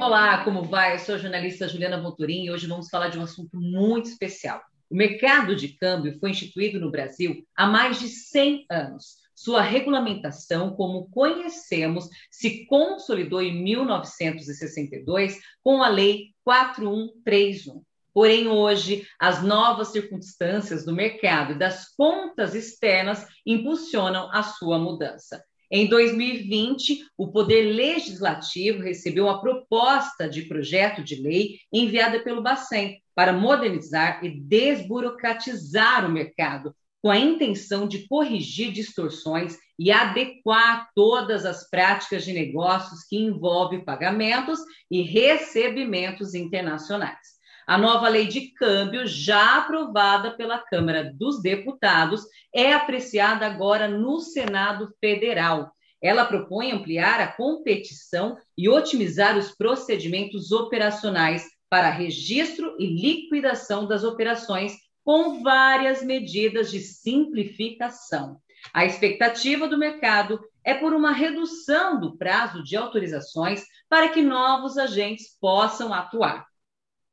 [0.00, 0.94] Olá, como vai?
[0.94, 4.62] Eu sou a jornalista Juliana Monturim e hoje vamos falar de um assunto muito especial.
[4.88, 9.16] O mercado de câmbio foi instituído no Brasil há mais de 100 anos.
[9.34, 17.82] Sua regulamentação, como conhecemos, se consolidou em 1962 com a Lei 4131.
[18.14, 25.42] Porém, hoje, as novas circunstâncias do mercado e das contas externas impulsionam a sua mudança.
[25.70, 33.02] Em 2020, o Poder Legislativo recebeu uma proposta de projeto de lei enviada pelo Bacen
[33.14, 41.44] para modernizar e desburocratizar o mercado, com a intenção de corrigir distorções e adequar todas
[41.44, 44.58] as práticas de negócios que envolvem pagamentos
[44.90, 47.37] e recebimentos internacionais.
[47.68, 54.20] A nova lei de câmbio, já aprovada pela Câmara dos Deputados, é apreciada agora no
[54.20, 55.70] Senado Federal.
[56.02, 64.02] Ela propõe ampliar a competição e otimizar os procedimentos operacionais para registro e liquidação das
[64.02, 64.72] operações,
[65.04, 68.38] com várias medidas de simplificação.
[68.72, 74.78] A expectativa do mercado é por uma redução do prazo de autorizações para que novos
[74.78, 76.47] agentes possam atuar.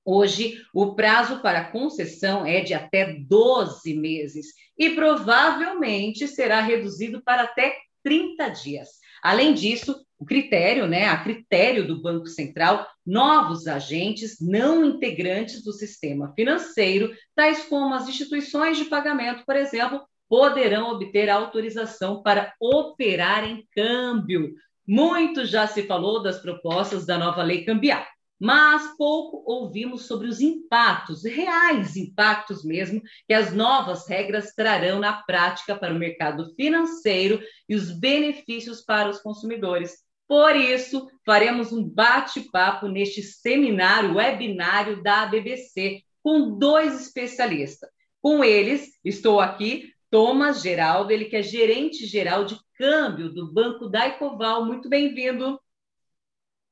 [0.08, 7.42] Hoje, o prazo para concessão é de até 12 meses e provavelmente será reduzido para
[7.42, 8.90] até 30 dias.
[9.24, 15.74] Além disso, o critério, né, a critério do Banco Central, novos agentes não integrantes do
[15.74, 23.44] sistema financeiro, tais como as instituições de pagamento, por exemplo, poderão obter autorização para operar
[23.44, 24.54] em câmbio.
[24.88, 28.06] Muito já se falou das propostas da nova lei cambial
[28.40, 35.14] mas pouco ouvimos sobre os impactos, reais impactos mesmo, que as novas regras trarão na
[35.24, 40.04] prática para o mercado financeiro e os benefícios para os consumidores.
[40.28, 47.90] Por isso, faremos um bate-papo neste seminário webinário da BBC com dois especialistas.
[48.22, 53.88] Com eles, estou aqui, Thomas Geraldo, ele que é gerente geral de câmbio do Banco
[53.88, 54.66] Daicoval.
[54.66, 55.60] Muito bem-vindo.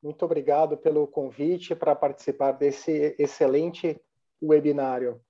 [0.03, 3.97] Muito obrigado pelo convite para participar desse excelente
[4.44, 5.22] webinário.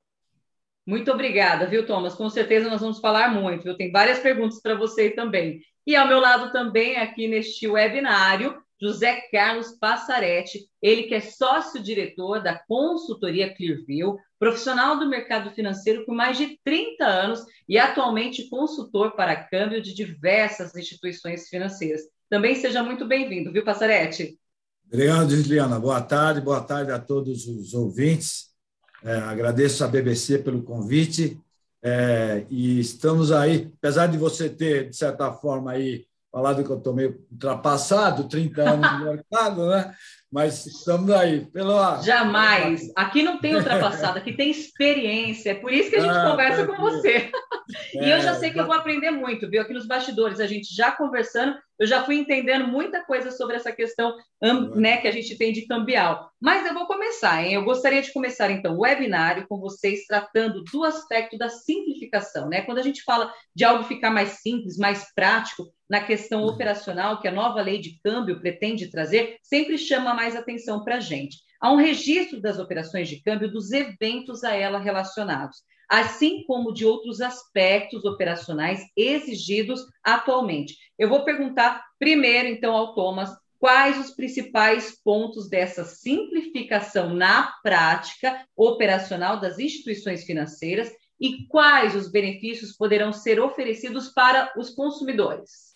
[0.84, 2.16] Muito obrigada, viu, Thomas?
[2.16, 3.67] Com certeza nós vamos falar muito.
[3.67, 5.62] Eu tenho várias perguntas para você também.
[5.85, 12.41] E ao meu lado também, aqui neste webinário, José Carlos Passaretti, ele que é sócio-diretor
[12.41, 19.16] da consultoria Clearview, profissional do mercado financeiro com mais de 30 anos e atualmente consultor
[19.16, 22.01] para câmbio de diversas instituições financeiras.
[22.28, 24.39] Também seja muito bem-vindo, viu, Passaretti?
[24.93, 25.79] Obrigado, Juliana.
[25.79, 28.49] Boa tarde, boa tarde a todos os ouvintes.
[29.03, 31.41] É, agradeço a BBC pelo convite.
[31.81, 36.77] É, e estamos aí, apesar de você ter, de certa forma, aí, falado que eu
[36.77, 39.95] estou meio ultrapassado, 30 anos no mercado, né?
[40.33, 41.45] Mas estamos aí.
[41.45, 42.01] Pela...
[42.01, 42.91] Jamais.
[42.95, 45.51] Aqui não tem ultrapassado, aqui tem experiência.
[45.51, 47.29] É por isso que a gente ah, conversa com você.
[47.94, 49.61] É, e eu já sei que eu vou aprender muito, viu?
[49.61, 53.71] Aqui nos bastidores, a gente já conversando, eu já fui entendendo muita coisa sobre essa
[53.71, 54.16] questão
[54.75, 56.31] né, que a gente tem de cambial.
[56.41, 57.53] Mas eu vou começar, hein?
[57.53, 62.61] Eu gostaria de começar, então, o webinário com vocês tratando do aspecto da simplificação, né?
[62.61, 67.27] Quando a gente fala de algo ficar mais simples, mais prático, na questão operacional que
[67.27, 71.38] a nova lei de câmbio pretende trazer, sempre chama mais atenção para a gente.
[71.59, 75.57] Há um registro das operações de câmbio dos eventos a ela relacionados,
[75.89, 80.75] assim como de outros aspectos operacionais exigidos atualmente.
[80.97, 83.29] Eu vou perguntar primeiro, então, ao Thomas,
[83.59, 92.12] quais os principais pontos dessa simplificação na prática operacional das instituições financeiras e quais os
[92.12, 95.73] benefícios poderão ser oferecidos para os consumidores.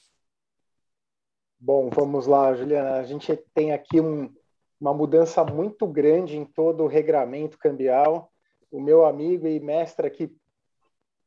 [1.58, 2.96] Bom, vamos lá, Juliana.
[2.96, 4.36] A gente tem aqui um,
[4.80, 8.32] uma mudança muito grande em todo o regramento cambial.
[8.72, 10.36] O meu amigo e mestre aqui,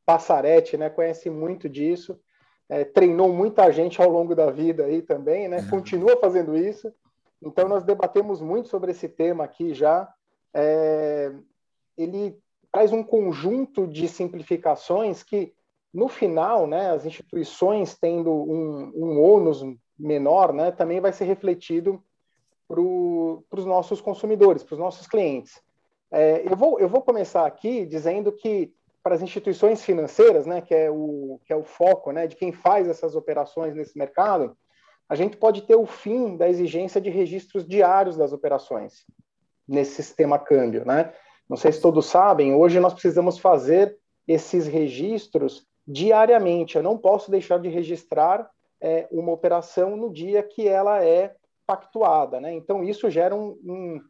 [0.07, 2.19] Passarete, né, conhece muito disso.
[2.69, 5.59] É, treinou muita gente ao longo da vida aí também, né?
[5.59, 5.71] Uhum.
[5.71, 6.93] Continua fazendo isso.
[7.43, 10.09] Então, nós debatemos muito sobre esse tema aqui já.
[10.55, 11.33] É,
[11.97, 12.39] ele
[12.71, 15.53] traz um conjunto de simplificações que,
[15.93, 19.65] no final, né, as instituições tendo um, um ônus
[19.99, 22.01] menor, né, também vai ser refletido
[22.71, 25.61] para os nossos consumidores, para os nossos clientes.
[26.13, 28.73] É, eu, vou, eu vou começar aqui dizendo que
[29.03, 32.53] para as instituições financeiras, né, que é o, que é o foco né, de quem
[32.53, 34.57] faz essas operações nesse mercado,
[35.09, 39.05] a gente pode ter o fim da exigência de registros diários das operações
[39.67, 40.85] nesse sistema câmbio.
[40.85, 41.13] Né?
[41.49, 46.77] Não sei se todos sabem, hoje nós precisamos fazer esses registros diariamente.
[46.77, 48.49] Eu não posso deixar de registrar
[48.81, 51.35] é, uma operação no dia que ela é
[51.71, 52.41] pactuada.
[52.41, 52.53] Né?
[52.55, 54.01] Então, isso gera um, um,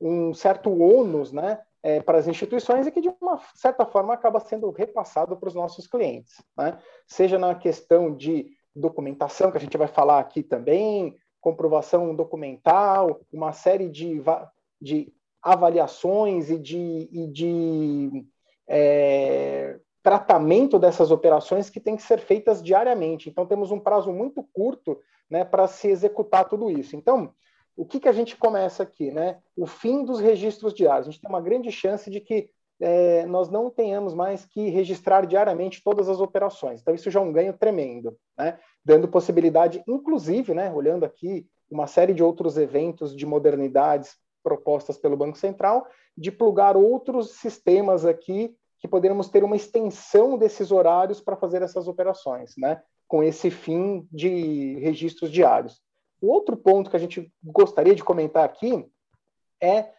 [0.00, 4.40] um certo ônus né, é, para as instituições e que, de uma certa forma, acaba
[4.40, 6.42] sendo repassado para os nossos clientes.
[6.56, 6.78] Né?
[7.06, 13.52] Seja na questão de documentação, que a gente vai falar aqui também, comprovação documental, uma
[13.52, 14.22] série de,
[14.80, 15.12] de
[15.42, 18.26] avaliações e de, e de
[18.66, 23.28] é, tratamento dessas operações que tem que ser feitas diariamente.
[23.28, 24.98] Então, temos um prazo muito curto
[25.28, 26.96] né, para se executar tudo isso.
[26.96, 27.32] Então,
[27.76, 29.10] o que, que a gente começa aqui?
[29.10, 29.38] Né?
[29.56, 31.08] O fim dos registros diários.
[31.08, 32.50] A gente tem uma grande chance de que
[32.80, 36.80] é, nós não tenhamos mais que registrar diariamente todas as operações.
[36.80, 38.58] Então, isso já é um ganho tremendo, né?
[38.84, 45.16] dando possibilidade, inclusive, né, olhando aqui uma série de outros eventos de modernidades propostas pelo
[45.16, 45.86] Banco Central,
[46.16, 51.86] de plugar outros sistemas aqui que poderíamos ter uma extensão desses horários para fazer essas
[51.86, 52.82] operações, né?
[53.06, 55.80] com esse fim de registros diários.
[56.20, 58.86] O outro ponto que a gente gostaria de comentar aqui
[59.60, 59.90] é,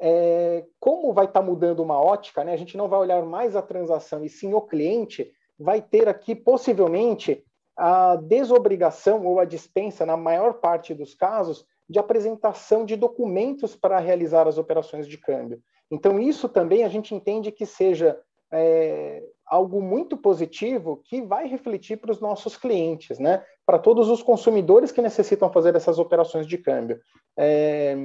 [0.00, 2.54] é como vai estar tá mudando uma ótica, né?
[2.54, 6.34] a gente não vai olhar mais a transação e sim o cliente, vai ter aqui
[6.34, 7.44] possivelmente
[7.76, 13.98] a desobrigação ou a dispensa, na maior parte dos casos, de apresentação de documentos para
[13.98, 15.62] realizar as operações de câmbio.
[15.90, 18.18] Então, isso também a gente entende que seja
[18.52, 23.44] é, algo muito positivo que vai refletir para os nossos clientes, né?
[23.66, 27.00] para todos os consumidores que necessitam fazer essas operações de câmbio.
[27.36, 27.96] É,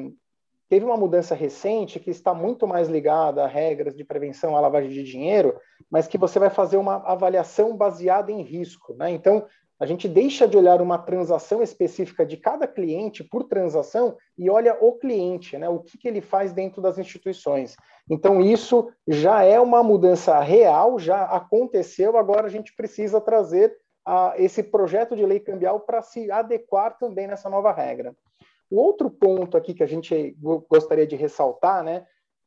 [0.70, 4.90] teve uma mudança recente que está muito mais ligada a regras de prevenção à lavagem
[4.90, 5.56] de dinheiro,
[5.90, 8.94] mas que você vai fazer uma avaliação baseada em risco.
[8.96, 9.12] Né?
[9.12, 9.46] Então,
[9.80, 14.78] a gente deixa de olhar uma transação específica de cada cliente por transação e olha
[14.82, 15.68] o cliente, né?
[15.68, 17.76] o que, que ele faz dentro das instituições.
[18.10, 23.76] Então, isso já é uma mudança real, já aconteceu, agora a gente precisa trazer
[24.06, 28.16] a, esse projeto de lei cambial para se adequar também nessa nova regra.
[28.70, 30.38] O outro ponto aqui que a gente
[30.70, 32.06] gostaria de ressaltar, né?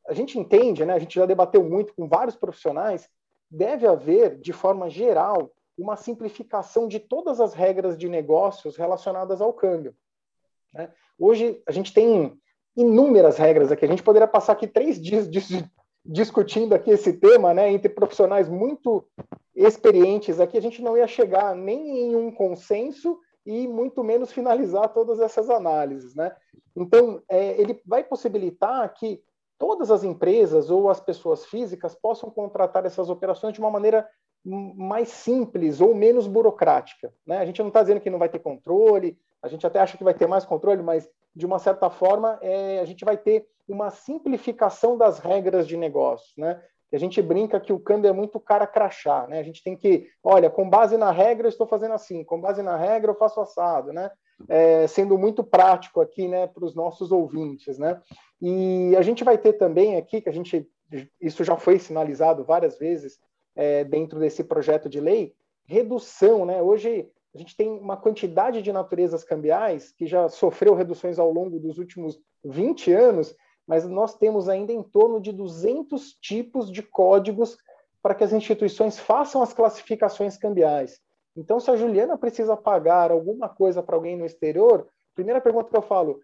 [0.09, 0.95] A gente entende, né?
[0.95, 3.09] A gente já debateu muito com vários profissionais,
[3.51, 9.53] deve haver, de forma geral, uma simplificação de todas as regras de negócios relacionadas ao
[9.53, 9.95] câmbio.
[10.75, 10.91] Né?
[11.19, 12.39] Hoje, a gente tem
[12.77, 13.85] inúmeras regras aqui.
[13.85, 15.29] A gente poderia passar aqui três dias
[16.05, 19.07] discutindo aqui esse tema, né, entre profissionais muito
[19.55, 24.93] experientes aqui, a gente não ia chegar nem em um consenso e muito menos finalizar
[24.93, 26.35] todas essas análises, né?
[26.77, 29.21] Então, é, ele vai possibilitar que
[29.59, 34.09] todas as empresas ou as pessoas físicas possam contratar essas operações de uma maneira
[34.49, 37.13] mais simples ou menos burocrática.
[37.27, 37.39] Né?
[37.39, 40.05] A gente não está dizendo que não vai ter controle, a gente até acha que
[40.05, 43.91] vai ter mais controle, mas de uma certa forma é, a gente vai ter uma
[43.91, 46.33] simplificação das regras de negócio.
[46.37, 46.61] Né?
[46.91, 49.27] a gente brinca que o câmbio é muito cara crachá.
[49.27, 49.39] Né?
[49.39, 52.63] A gente tem que, olha, com base na regra eu estou fazendo assim, com base
[52.63, 53.93] na regra eu faço assado.
[53.93, 54.11] Né?
[54.49, 57.79] É, sendo muito prático aqui né, para os nossos ouvintes.
[57.79, 58.01] Né?
[58.41, 60.67] E a gente vai ter também aqui, que a gente,
[61.21, 63.19] isso já foi sinalizado várias vezes,
[63.59, 65.35] é, dentro desse projeto de lei,
[65.67, 66.47] redução.
[66.47, 66.63] Né?
[66.63, 71.59] Hoje a gente tem uma quantidade de naturezas cambiais que já sofreu reduções ao longo
[71.59, 73.35] dos últimos 20 anos,
[73.67, 77.59] mas nós temos ainda em torno de 200 tipos de códigos
[78.01, 81.01] para que as instituições façam as classificações cambiais.
[81.37, 85.77] Então, se a Juliana precisa pagar alguma coisa para alguém no exterior, primeira pergunta que
[85.77, 86.21] eu falo,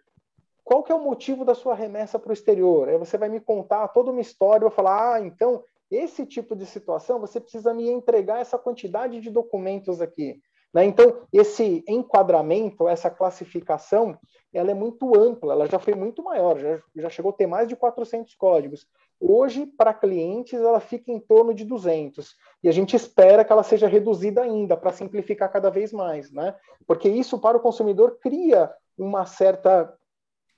[0.62, 2.88] qual que é o motivo da sua remessa para o exterior?
[2.88, 6.56] Aí você vai me contar toda uma história, eu vou falar, ah, então esse tipo
[6.56, 10.40] de situação, você precisa me entregar essa quantidade de documentos aqui.
[10.74, 10.84] Né?
[10.84, 14.18] Então, esse enquadramento, essa classificação,
[14.52, 17.68] ela é muito ampla, ela já foi muito maior, já, já chegou a ter mais
[17.68, 18.84] de 400 códigos.
[19.20, 22.34] Hoje, para clientes, ela fica em torno de 200.
[22.62, 26.32] E a gente espera que ela seja reduzida ainda, para simplificar cada vez mais.
[26.32, 26.54] Né?
[26.86, 29.94] Porque isso, para o consumidor, cria uma certa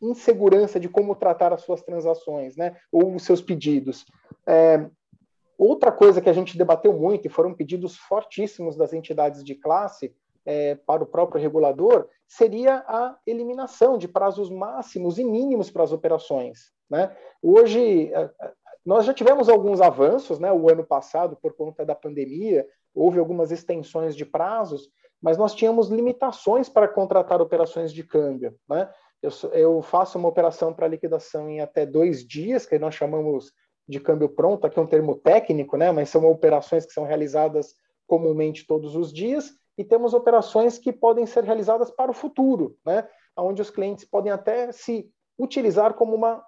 [0.00, 2.76] insegurança de como tratar as suas transações, né?
[2.90, 4.06] ou os seus pedidos.
[4.46, 4.86] É,
[5.58, 10.14] Outra coisa que a gente debateu muito e foram pedidos fortíssimos das entidades de classe
[10.44, 15.92] é, para o próprio regulador seria a eliminação de prazos máximos e mínimos para as
[15.92, 16.72] operações.
[16.88, 17.14] Né?
[17.42, 18.12] Hoje,
[18.84, 20.52] nós já tivemos alguns avanços, né?
[20.52, 24.88] o ano passado, por conta da pandemia, houve algumas extensões de prazos,
[25.20, 28.54] mas nós tínhamos limitações para contratar operações de câmbio.
[28.68, 28.88] Né?
[29.20, 33.52] Eu, eu faço uma operação para liquidação em até dois dias, que nós chamamos
[33.88, 37.74] de câmbio pronto, aqui é um termo técnico, né, mas são operações que são realizadas
[38.06, 43.06] comumente todos os dias, e temos operações que podem ser realizadas para o futuro, né,
[43.36, 46.42] onde os clientes podem até se utilizar como uma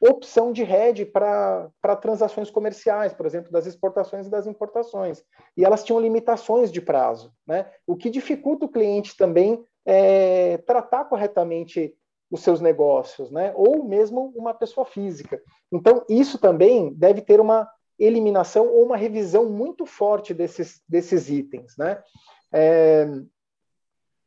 [0.00, 5.24] opção de hedge para transações comerciais, por exemplo, das exportações e das importações.
[5.56, 7.70] E elas tinham limitações de prazo, né?
[7.86, 11.94] o que dificulta o cliente também é, tratar corretamente
[12.30, 13.52] os seus negócios, né?
[13.54, 15.40] ou mesmo uma pessoa física.
[15.70, 17.68] Então, isso também deve ter uma
[17.98, 21.76] eliminação ou uma revisão muito forte desses, desses itens.
[21.76, 22.02] Né?
[22.52, 23.06] É,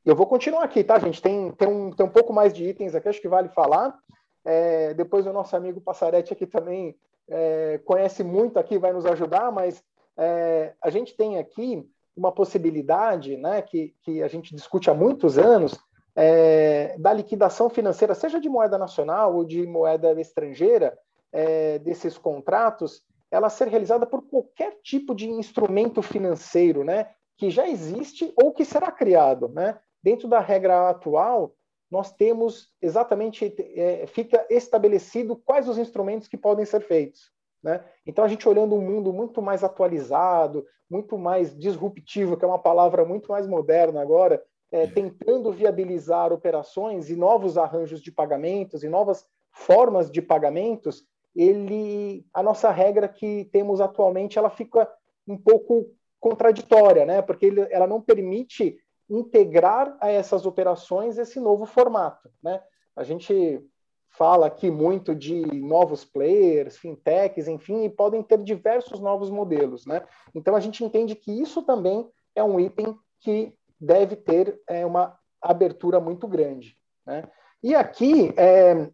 [0.05, 1.21] eu vou continuar aqui, tá, gente?
[1.21, 3.97] Tem, tem, um, tem um pouco mais de itens aqui, acho que vale falar.
[4.45, 6.95] É, depois o nosso amigo Passarete aqui também
[7.29, 9.83] é, conhece muito aqui, vai nos ajudar, mas
[10.17, 15.37] é, a gente tem aqui uma possibilidade, né, que, que a gente discute há muitos
[15.37, 15.79] anos,
[16.15, 20.97] é, da liquidação financeira, seja de moeda nacional ou de moeda estrangeira,
[21.31, 27.67] é, desses contratos, ela ser realizada por qualquer tipo de instrumento financeiro, né, que já
[27.69, 29.79] existe ou que será criado, né?
[30.01, 31.53] Dentro da regra atual,
[31.91, 37.31] nós temos exatamente é, fica estabelecido quais os instrumentos que podem ser feitos.
[37.61, 37.83] Né?
[38.05, 42.59] Então, a gente olhando um mundo muito mais atualizado, muito mais disruptivo, que é uma
[42.59, 48.89] palavra muito mais moderna agora, é, tentando viabilizar operações e novos arranjos de pagamentos e
[48.89, 51.03] novas formas de pagamentos,
[51.35, 54.91] ele, a nossa regra que temos atualmente, ela fica
[55.27, 57.21] um pouco contraditória, né?
[57.21, 58.77] Porque ele, ela não permite
[59.09, 62.61] integrar a essas operações esse novo formato, né?
[62.95, 63.63] A gente
[64.09, 70.05] fala aqui muito de novos players, fintechs, enfim, e podem ter diversos novos modelos, né?
[70.35, 75.17] Então a gente entende que isso também é um item que deve ter é, uma
[75.41, 77.23] abertura muito grande, né?
[77.61, 78.89] E aqui, é,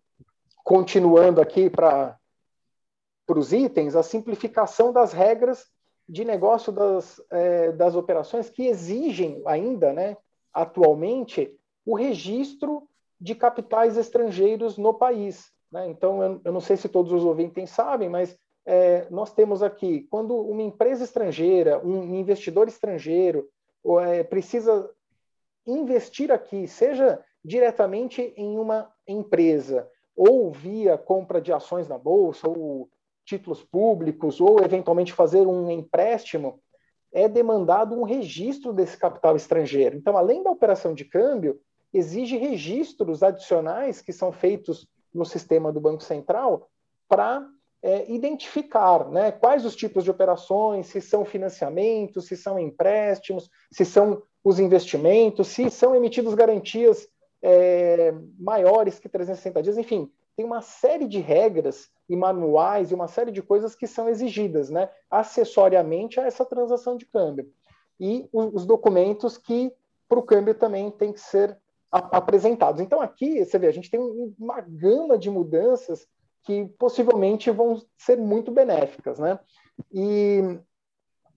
[0.63, 2.17] continuando aqui para
[3.29, 5.65] os itens, a simplificação das regras
[6.07, 10.17] de negócio das, é, das operações que exigem ainda, né,
[10.53, 12.87] atualmente, o registro
[13.19, 15.51] de capitais estrangeiros no país.
[15.71, 15.89] Né?
[15.89, 20.07] Então, eu, eu, não sei se todos os ouvintes sabem, mas é, nós temos aqui,
[20.09, 23.47] quando uma empresa estrangeira, um investidor estrangeiro,
[24.29, 24.89] precisa
[25.65, 32.89] investir aqui, seja diretamente em uma empresa, ou via compra de ações na bolsa, ou
[33.25, 36.59] títulos públicos ou eventualmente fazer um empréstimo,
[37.11, 39.97] é demandado um registro desse capital estrangeiro.
[39.97, 41.59] Então, além da operação de câmbio,
[41.93, 46.69] exige registros adicionais que são feitos no sistema do Banco Central
[47.07, 47.47] para
[47.85, 53.85] é, identificar né, quais os tipos de operações, se são financiamentos, se são empréstimos, se
[53.85, 57.07] são os investimentos, se são emitidos garantias
[57.43, 63.07] é, maiores que 360 dias, enfim, tem uma série de regras e manuais e uma
[63.07, 67.47] série de coisas que são exigidas, né, acessoriamente a essa transação de câmbio.
[67.99, 69.71] E os documentos que
[70.09, 71.55] para o câmbio também tem que ser
[71.91, 72.81] apresentados.
[72.81, 73.99] Então aqui, você vê, a gente tem
[74.39, 76.07] uma gama de mudanças
[76.45, 79.39] que possivelmente vão ser muito benéficas, né?
[79.91, 80.59] E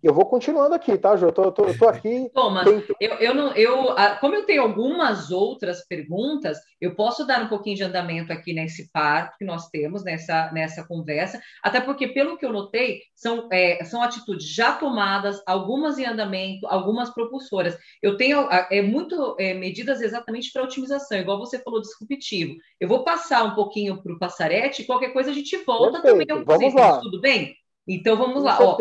[0.02, 1.26] eu vou continuando aqui, tá, Jô?
[1.26, 2.30] Eu tô, tô, tô aqui.
[2.32, 2.94] Thomas, dentro...
[3.00, 7.76] eu, eu não, eu, como eu tenho algumas outras perguntas, eu posso dar um pouquinho
[7.76, 12.46] de andamento aqui nesse par que nós temos nessa, nessa conversa, até porque, pelo que
[12.46, 17.76] eu notei, são, é, são atitudes já tomadas, algumas em andamento, algumas propulsoras.
[18.02, 22.54] Eu tenho é, muito é, medidas exatamente para otimização, igual você falou, disruptivo.
[22.78, 26.28] Eu vou passar um pouquinho para o Passarete, qualquer coisa a gente volta Perfeito.
[26.28, 26.44] também.
[26.44, 27.00] Vamos lá.
[27.00, 27.56] Tudo bem?
[27.86, 28.58] Então vamos Com lá.
[28.60, 28.78] Ó,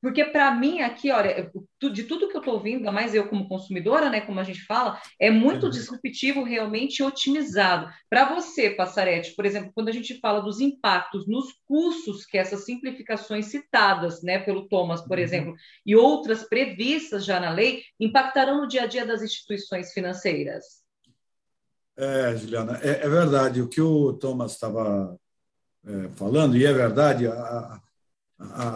[0.00, 1.50] porque para mim aqui, olha,
[1.92, 5.00] de tudo que eu estou ouvindo, mais eu como consumidora, né, como a gente fala,
[5.20, 5.70] é muito uhum.
[5.70, 7.88] disruptivo realmente otimizado.
[8.08, 12.64] Para você, Passarete, por exemplo, quando a gente fala dos impactos nos custos que essas
[12.64, 15.24] simplificações citadas, né, pelo Thomas, por uhum.
[15.24, 20.82] exemplo, e outras previstas já na lei, impactarão no dia a dia das instituições financeiras?
[21.96, 23.60] É, Juliana, é, é verdade.
[23.60, 25.18] O que o Thomas estava
[25.84, 27.80] é, falando, e é verdade, a, a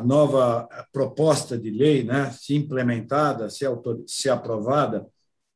[0.04, 5.06] nova proposta de lei, né, se implementada, se, autor, se aprovada,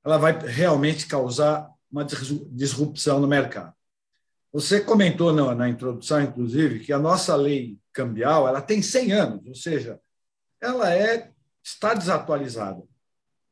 [0.04, 3.74] ela vai realmente causar uma disrupção no mercado.
[4.52, 9.46] Você comentou na, na introdução, inclusive, que a nossa lei cambial ela tem 100 anos,
[9.46, 10.00] ou seja,
[10.60, 11.32] ela é
[11.62, 12.82] está desatualizada.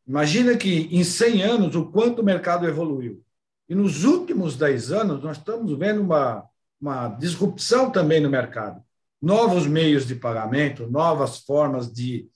[0.07, 3.21] Imagina que em 100 anos o quanto o mercado evoluiu.
[3.69, 6.45] E nos últimos 10 anos nós estamos vendo uma,
[6.81, 8.84] uma disrupção também no mercado
[9.25, 12.29] novos meios de pagamento, novas formas de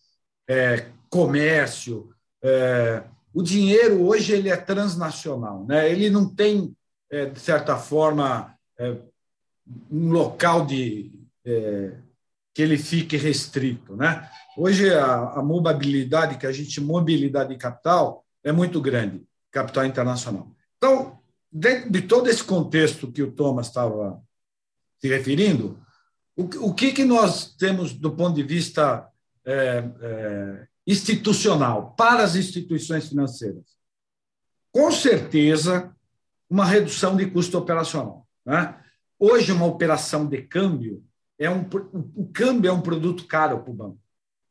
[0.49, 2.09] é, comércio.
[2.43, 3.05] É,
[3.35, 5.91] o dinheiro hoje ele é transnacional, né?
[5.91, 6.75] ele não tem,
[7.11, 8.97] é, de certa forma, é,
[9.91, 11.13] um local de,
[11.45, 11.93] é,
[12.55, 13.95] que ele fique restrito.
[13.95, 14.27] Né?
[14.57, 20.51] Hoje a, a mobilidade, que a gente mobilidade de capital, é muito grande, capital internacional.
[20.79, 21.19] Então,
[21.53, 24.23] dentro de todo esse contexto que o Thomas estava
[24.99, 25.79] se referindo,
[26.45, 29.09] o, que, que nós temos do ponto de vista
[29.45, 33.65] é, é, institucional para as instituições financeiras?
[34.71, 35.93] Com certeza,
[36.49, 38.25] uma redução de custo operacional.
[38.47, 38.79] Né?
[39.19, 41.05] Hoje, uma operação de câmbio
[41.39, 41.67] é um
[42.15, 43.99] o câmbio é um produto caro para o banco,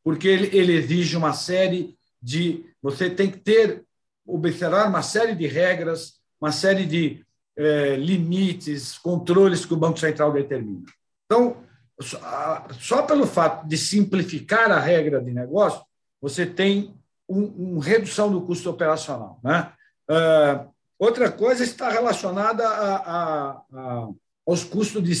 [0.04, 3.84] porque ele, ele exige uma série de você tem que ter
[4.26, 7.24] observar uma série de regras, uma série de
[7.56, 10.84] é, limites, controles que o Banco Central determina.
[11.24, 11.56] Então,
[12.00, 15.82] só pelo fato de simplificar a regra de negócio,
[16.20, 16.94] você tem
[17.26, 19.38] uma um redução do custo operacional.
[19.42, 19.70] Né?
[20.08, 24.08] Uh, outra coisa está relacionada a, a, a,
[24.46, 25.14] aos custos de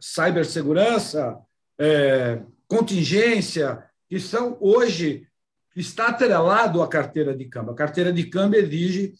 [0.00, 1.38] cibersegurança,
[1.78, 5.28] é, contingência, que são hoje
[5.76, 7.72] está atrelado à carteira de câmbio.
[7.72, 9.14] A carteira de câmbio exige,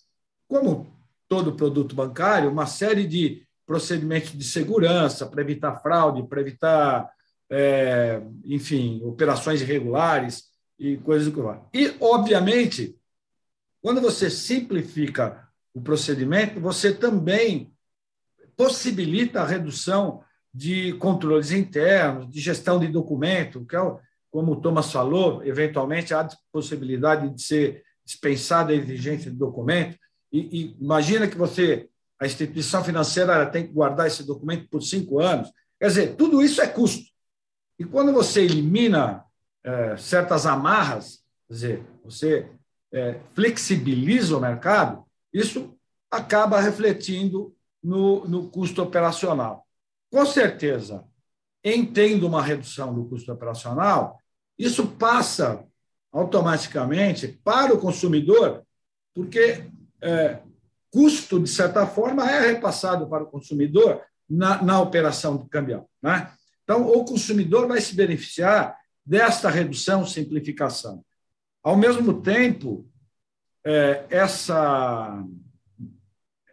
[0.49, 0.93] como
[1.29, 7.11] todo produto bancário, uma série de procedimentos de segurança para evitar fraude, para evitar,
[7.51, 10.45] é, enfim, operações irregulares
[10.79, 11.61] e coisas do que vai.
[11.73, 12.97] E, obviamente,
[13.83, 17.73] quando você simplifica o procedimento, você também
[18.57, 23.81] possibilita a redução de controles internos, de gestão de documento, que é,
[24.31, 29.99] como o Thomas falou, eventualmente há possibilidade de ser dispensada a exigência de documento.
[30.33, 31.89] E, e imagina que você,
[32.21, 35.51] a instituição financeira, tem que guardar esse documento por cinco anos.
[35.79, 37.05] Quer dizer, tudo isso é custo.
[37.79, 39.25] E quando você elimina
[39.63, 42.51] é, certas amarras, quer dizer, você
[42.93, 45.77] é, flexibiliza o mercado, isso
[46.11, 49.67] acaba refletindo no, no custo operacional.
[50.11, 51.05] Com certeza,
[51.63, 54.19] em tendo uma redução do custo operacional,
[54.57, 55.65] isso passa
[56.13, 58.63] automaticamente para o consumidor,
[59.13, 59.65] porque
[60.01, 60.39] é,
[60.95, 65.91] custo, de certa forma, é repassado para o consumidor na, na operação cambial.
[66.01, 66.31] Né?
[66.63, 71.05] Então, o consumidor vai se beneficiar desta redução, simplificação.
[71.65, 72.89] Ao mesmo tempo,
[73.67, 75.21] é, essa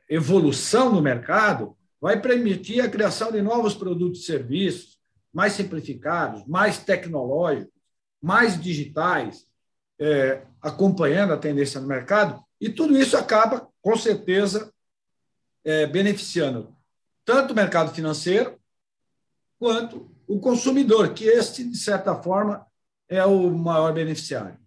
[0.09, 4.97] evolução no mercado vai permitir a criação de novos produtos e serviços
[5.31, 7.71] mais simplificados, mais tecnológicos,
[8.19, 9.45] mais digitais,
[9.99, 14.73] é, acompanhando a tendência no mercado, e tudo isso acaba, com certeza,
[15.63, 16.75] é, beneficiando
[17.25, 18.59] tanto o mercado financeiro
[19.59, 22.65] quanto o consumidor, que este, de certa forma,
[23.07, 24.57] é o maior beneficiário.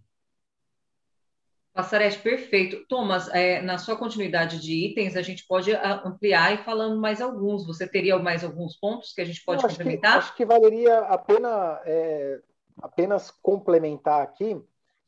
[1.73, 2.87] Passarete, perfeito.
[2.87, 7.67] Thomas, é, na sua continuidade de itens, a gente pode ampliar e falando mais alguns.
[7.67, 10.13] Você teria mais alguns pontos que a gente pode acho complementar?
[10.13, 12.41] Que, acho que valeria a pena é,
[12.81, 14.57] apenas complementar aqui.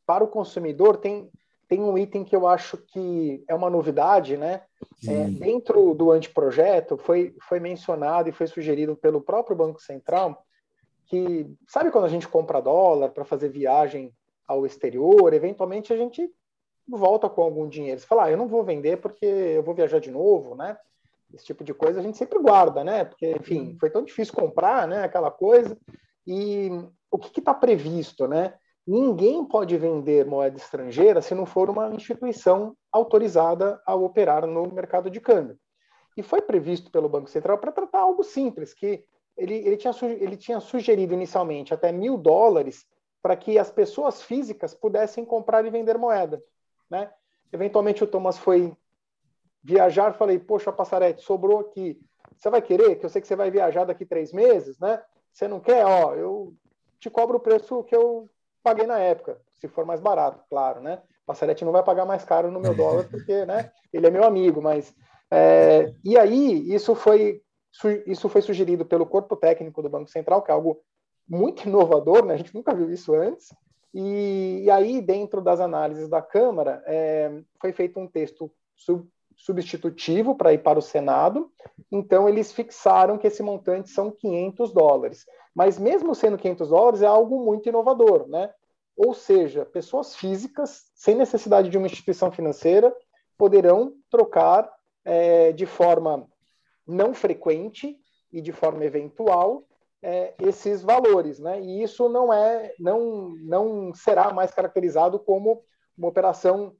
[0.04, 1.30] Para o consumidor, tem,
[1.68, 4.62] tem um item que eu acho que é uma novidade, né?
[5.07, 10.44] É, dentro do anteprojeto, foi, foi mencionado e foi sugerido pelo próprio Banco Central
[11.07, 14.12] que, sabe quando a gente compra dólar para fazer viagem
[14.46, 16.29] ao exterior, eventualmente a gente
[16.88, 18.00] volta com algum dinheiro.
[18.00, 20.76] Você fala, ah, eu não vou vender porque eu vou viajar de novo, né?
[21.35, 23.05] Esse tipo de coisa a gente sempre guarda, né?
[23.05, 25.02] Porque, enfim, foi tão difícil comprar, né?
[25.02, 25.76] Aquela coisa.
[26.26, 26.70] E
[27.11, 28.55] o que está previsto, né?
[28.87, 35.11] Ninguém pode vender moeda estrangeira se não for uma instituição autorizada a operar no mercado
[35.11, 35.59] de câmbio.
[36.16, 39.05] E foi previsto pelo Banco Central para tratar algo simples, que
[39.37, 42.87] ele, ele, tinha, ele tinha sugerido inicialmente até mil dólares
[43.20, 46.40] para que as pessoas físicas pudessem comprar e vender moeda.
[46.88, 47.11] Né?
[47.53, 48.72] Eventualmente o Thomas foi
[49.62, 52.01] viajar, falei, poxa, Passarete, sobrou aqui.
[52.37, 52.96] Você vai querer?
[52.96, 55.03] Que eu sei que você vai viajar daqui três meses, né?
[55.33, 55.85] Você não quer?
[55.85, 56.55] Ó, eu
[57.01, 58.29] te cobro o preço que eu
[58.66, 61.00] paguei na época, se for mais barato, claro, né?
[61.24, 63.70] Passarete não vai pagar mais caro no meu dólar porque, né?
[63.92, 64.92] Ele é meu amigo, mas
[65.31, 67.40] é, e aí isso foi
[68.07, 70.81] isso foi sugerido pelo corpo técnico do Banco Central, que é algo
[71.29, 72.35] muito inovador, né?
[72.35, 73.55] A gente nunca viu isso antes.
[73.94, 80.35] E, e aí, dentro das análises da Câmara, é, foi feito um texto sub, substitutivo
[80.35, 81.50] para ir para o Senado.
[81.92, 85.26] Então, eles fixaram que esse montante são 500 dólares.
[85.56, 88.52] Mas, mesmo sendo 500 dólares, é algo muito inovador, né?
[88.94, 92.94] Ou seja, pessoas físicas, sem necessidade de uma instituição financeira,
[93.38, 94.70] poderão trocar
[95.02, 96.28] é, de forma
[96.86, 97.98] não frequente
[98.30, 99.64] e de forma eventual
[100.02, 101.58] é, esses valores, né?
[101.58, 105.64] E isso não é, não, não será mais caracterizado como
[105.96, 106.76] uma operação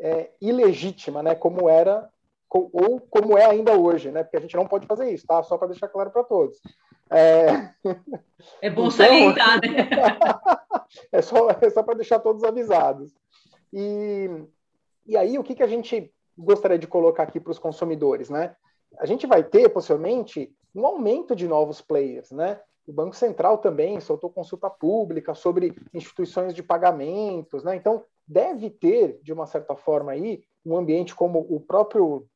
[0.00, 1.34] é, ilegítima, né?
[1.34, 2.08] Como era
[2.48, 4.22] ou como é ainda hoje, né?
[4.22, 5.42] Porque a gente não pode fazer isso, tá?
[5.42, 6.58] Só para deixar claro para todos.
[7.10, 7.70] É,
[8.62, 9.88] é bom então, salientar, né?
[11.12, 13.12] é só, é só para deixar todos avisados.
[13.72, 14.28] E,
[15.06, 18.56] e aí, o que, que a gente gostaria de colocar aqui para os consumidores, né?
[18.98, 22.60] A gente vai ter, possivelmente, um aumento de novos players, né?
[22.86, 27.76] O Banco Central também soltou consulta pública sobre instituições de pagamentos, né?
[27.76, 32.26] Então, deve ter, de uma certa forma aí, um ambiente como o próprio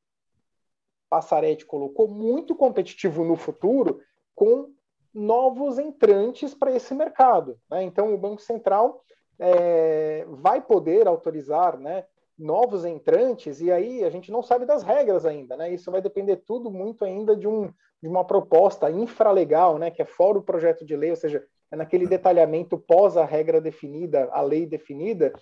[1.08, 4.00] Passaretti colocou, muito competitivo no futuro,
[4.38, 4.70] com
[5.12, 7.58] novos entrantes para esse mercado.
[7.68, 7.82] Né?
[7.82, 9.02] Então, o Banco Central
[9.36, 12.04] é, vai poder autorizar né,
[12.38, 15.56] novos entrantes, e aí a gente não sabe das regras ainda.
[15.56, 15.74] Né?
[15.74, 17.66] Isso vai depender tudo muito ainda de, um,
[18.00, 21.74] de uma proposta infralegal, né, que é fora o projeto de lei, ou seja, é
[21.74, 25.32] naquele detalhamento pós a regra definida, a lei definida,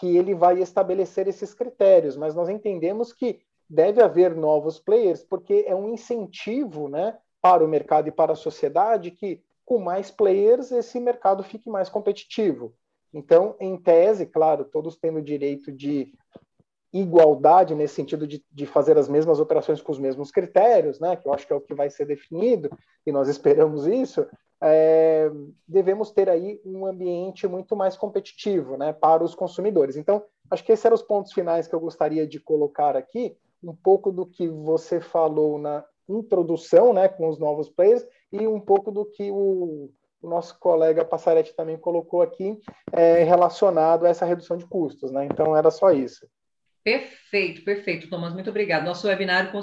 [0.00, 2.16] que ele vai estabelecer esses critérios.
[2.16, 7.68] Mas nós entendemos que deve haver novos players, porque é um incentivo né, para o
[7.68, 12.74] mercado e para a sociedade que, com mais players, esse mercado fique mais competitivo.
[13.12, 16.12] Então, em tese, claro, todos tendo direito de
[16.92, 21.28] igualdade nesse sentido de, de fazer as mesmas operações com os mesmos critérios, né, que
[21.28, 22.70] eu acho que é o que vai ser definido,
[23.06, 24.26] e nós esperamos isso,
[24.60, 25.30] é,
[25.66, 29.96] devemos ter aí um ambiente muito mais competitivo né, para os consumidores.
[29.96, 33.74] Então, acho que esses eram os pontos finais que eu gostaria de colocar aqui, um
[33.74, 38.90] pouco do que você falou na introdução né, com os novos players e um pouco
[38.90, 39.90] do que o,
[40.20, 42.58] o nosso colega Passaretti também colocou aqui
[42.92, 45.12] é, relacionado a essa redução de custos.
[45.12, 45.26] Né?
[45.26, 46.26] Então, era só isso.
[46.82, 48.84] Perfeito, perfeito, Thomas, muito obrigado.
[48.84, 49.60] Nosso webinário com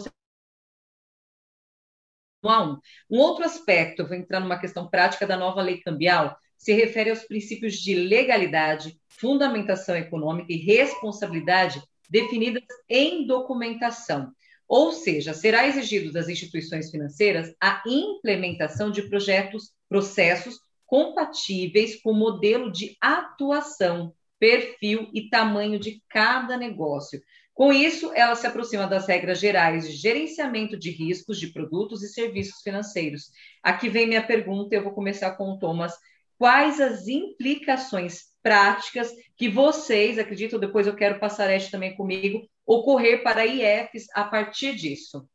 [2.44, 2.80] um.
[3.10, 7.24] um outro aspecto, vou entrar numa questão prática da nova lei cambial, se refere aos
[7.24, 14.32] princípios de legalidade, fundamentação econômica e responsabilidade definidas em documentação.
[14.68, 22.16] Ou seja, será exigido das instituições financeiras a implementação de projetos, processos compatíveis com o
[22.16, 27.22] modelo de atuação, perfil e tamanho de cada negócio.
[27.54, 32.10] Com isso, ela se aproxima das regras gerais de gerenciamento de riscos de produtos e
[32.10, 33.32] serviços financeiros.
[33.64, 35.94] Aqui vem minha pergunta, eu vou começar com o Thomas.
[36.38, 43.24] Quais as implicações práticas que vocês, acreditam, depois eu quero passar este também comigo, ocorrer
[43.24, 45.28] para IFs a partir disso?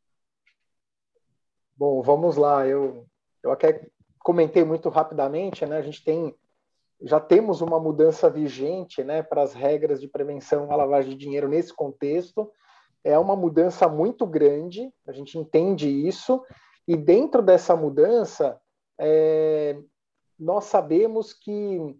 [1.75, 2.67] Bom, vamos lá.
[2.67, 3.07] Eu,
[3.43, 3.87] eu até
[4.19, 5.77] comentei muito rapidamente, né?
[5.77, 6.35] A gente tem
[7.03, 11.47] já temos uma mudança vigente, né, para as regras de prevenção à lavagem de dinheiro
[11.47, 12.51] nesse contexto.
[13.03, 16.43] É uma mudança muito grande, a gente entende isso,
[16.87, 18.59] e dentro dessa mudança,
[18.99, 19.79] é,
[20.37, 21.97] nós sabemos que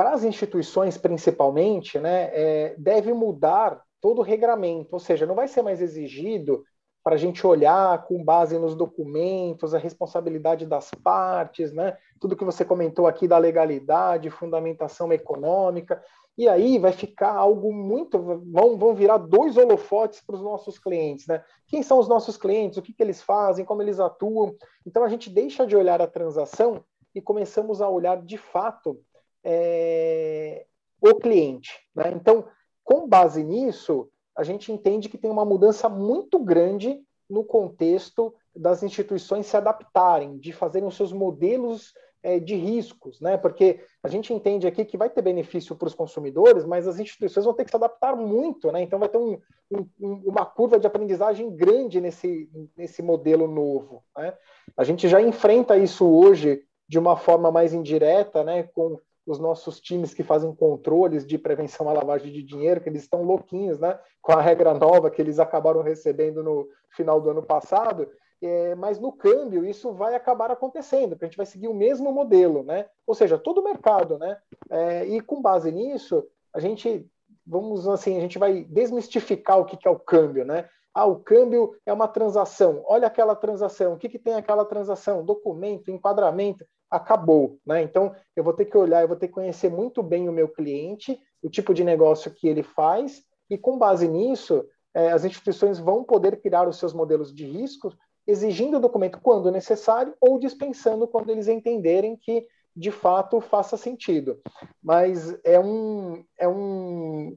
[0.00, 5.46] para as instituições, principalmente, né, é, deve mudar todo o regramento, ou seja, não vai
[5.46, 6.64] ser mais exigido
[7.04, 11.98] para a gente olhar com base nos documentos, a responsabilidade das partes, né?
[12.18, 16.02] tudo que você comentou aqui da legalidade, fundamentação econômica,
[16.38, 18.18] e aí vai ficar algo muito.
[18.18, 21.26] Vão, vão virar dois holofotes para os nossos clientes.
[21.26, 21.44] Né?
[21.68, 22.78] Quem são os nossos clientes?
[22.78, 23.66] O que, que eles fazem?
[23.66, 24.54] Como eles atuam?
[24.86, 26.82] Então a gente deixa de olhar a transação
[27.14, 28.98] e começamos a olhar de fato
[29.44, 30.66] é,
[31.00, 31.72] o cliente.
[31.94, 32.12] Né?
[32.14, 32.46] Então,
[32.84, 38.82] com base nisso, a gente entende que tem uma mudança muito grande no contexto das
[38.82, 43.36] instituições se adaptarem, de fazerem os seus modelos é, de riscos, né?
[43.36, 47.44] Porque a gente entende aqui que vai ter benefício para os consumidores, mas as instituições
[47.44, 48.82] vão ter que se adaptar muito, né?
[48.82, 49.38] Então vai ter um,
[49.70, 54.02] um, uma curva de aprendizagem grande nesse, nesse modelo novo.
[54.16, 54.34] Né?
[54.76, 58.64] A gente já enfrenta isso hoje de uma forma mais indireta, né?
[58.64, 58.98] Com
[59.30, 63.22] os nossos times que fazem controles de prevenção à lavagem de dinheiro, que eles estão
[63.22, 63.98] louquinhos, né?
[64.20, 68.08] Com a regra nova que eles acabaram recebendo no final do ano passado.
[68.42, 72.10] É, mas no câmbio isso vai acabar acontecendo, porque a gente vai seguir o mesmo
[72.10, 72.86] modelo, né?
[73.06, 74.38] Ou seja, todo o mercado, né?
[74.68, 77.06] É, e com base nisso, a gente,
[77.46, 80.68] vamos assim, a gente vai desmistificar o que, que é o câmbio, né?
[80.94, 82.82] Ah, o câmbio é uma transação.
[82.86, 83.94] Olha aquela transação.
[83.94, 85.24] O que, que tem aquela transação?
[85.24, 87.82] Documento, enquadramento acabou, né?
[87.82, 90.48] Então eu vou ter que olhar, eu vou ter que conhecer muito bem o meu
[90.48, 95.78] cliente, o tipo de negócio que ele faz e com base nisso é, as instituições
[95.78, 97.92] vão poder criar os seus modelos de risco,
[98.26, 104.40] exigindo o documento quando necessário ou dispensando quando eles entenderem que de fato faça sentido.
[104.82, 107.36] Mas é um é um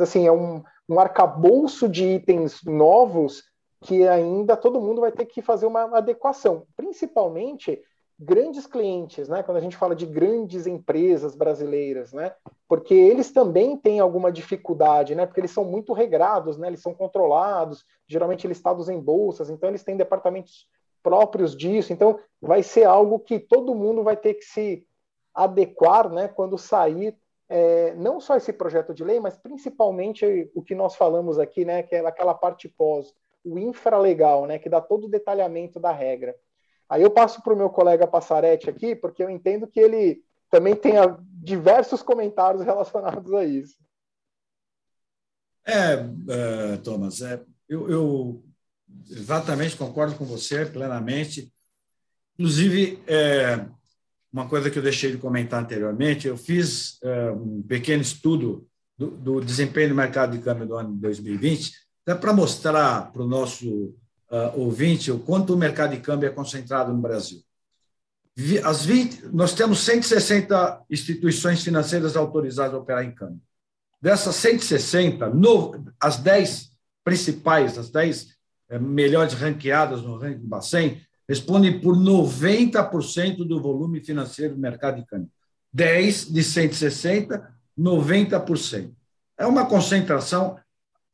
[0.00, 3.44] assim é um, um arcabouço de itens novos
[3.82, 7.80] que ainda todo mundo vai ter que fazer uma adequação, principalmente
[8.18, 9.44] grandes clientes, né?
[9.44, 12.34] Quando a gente fala de grandes empresas brasileiras, né?
[12.66, 15.24] Porque eles também têm alguma dificuldade, né?
[15.24, 16.66] Porque eles são muito regrados, né?
[16.66, 20.66] Eles são controlados, geralmente listados em bolsas, então eles têm departamentos
[21.00, 21.92] próprios disso.
[21.92, 24.84] Então vai ser algo que todo mundo vai ter que se
[25.32, 26.26] adequar, né?
[26.26, 27.16] Quando sair
[27.48, 31.82] é, não só esse projeto de lei, mas principalmente o que nós falamos aqui, né?
[31.82, 34.58] Que é aquela parte pós, o infralegal, né?
[34.58, 36.36] Que dá todo o detalhamento da regra.
[36.88, 40.74] Aí eu passo para o meu colega Passaretti aqui, porque eu entendo que ele também
[40.74, 40.94] tem
[41.42, 43.76] diversos comentários relacionados a isso.
[45.66, 48.42] É, é Thomas, é, eu, eu
[49.10, 51.52] exatamente concordo com você plenamente.
[52.38, 53.66] Inclusive, é,
[54.32, 59.10] uma coisa que eu deixei de comentar anteriormente, eu fiz é, um pequeno estudo do,
[59.10, 61.72] do, desempenho do mercado de câmbio do ano de 2020,
[62.06, 63.94] até para mostrar para o nosso
[64.30, 67.40] uh, ouvinte o quanto o mercado de câmbio é concentrado no Brasil.
[68.64, 73.40] As 20, nós temos 160 instituições financeiras autorizadas a operar em câmbio.
[74.00, 76.70] Dessas 160, no, as 10
[77.02, 78.28] principais, as 10
[78.70, 85.06] é, melhores ranqueadas no ranking Bacen, respondem por 90% do volume financeiro do mercado de
[85.06, 85.30] câmbio.
[85.72, 88.92] 10 de 160, 90%.
[89.36, 90.58] É uma concentração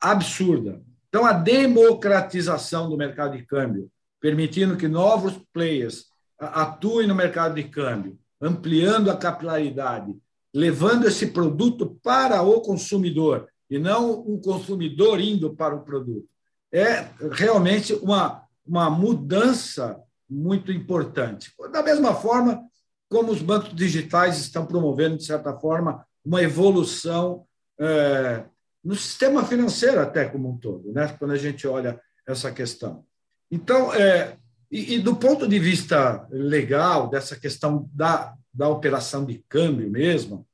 [0.01, 0.81] absurda.
[1.09, 6.07] Então, a democratização do mercado de câmbio, permitindo que novos players
[6.39, 10.15] atuem no mercado de câmbio, ampliando a capilaridade,
[10.53, 16.29] levando esse produto para o consumidor e não o consumidor indo para o produto.
[16.73, 21.53] É realmente uma, uma mudança muito importante.
[21.71, 22.63] Da mesma forma
[23.09, 27.47] como os bancos digitais estão promovendo, de certa forma, uma evolução
[27.79, 28.45] é,
[28.83, 31.15] no sistema financeiro até como um todo, né?
[31.19, 33.05] quando a gente olha essa questão.
[33.51, 34.37] Então, é,
[34.71, 40.47] e, e, do ponto de vista legal, dessa questão da, da operação de câmbio mesmo,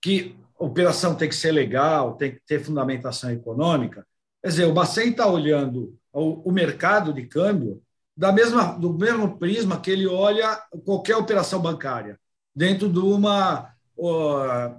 [0.00, 4.06] que a operação tem que ser legal, tem que ter fundamentação econômica,
[4.40, 7.82] quer dizer, o Bacen está olhando o, o mercado de câmbio
[8.16, 12.18] da mesma, do mesmo prisma que ele olha qualquer operação bancária,
[12.54, 13.72] dentro de uma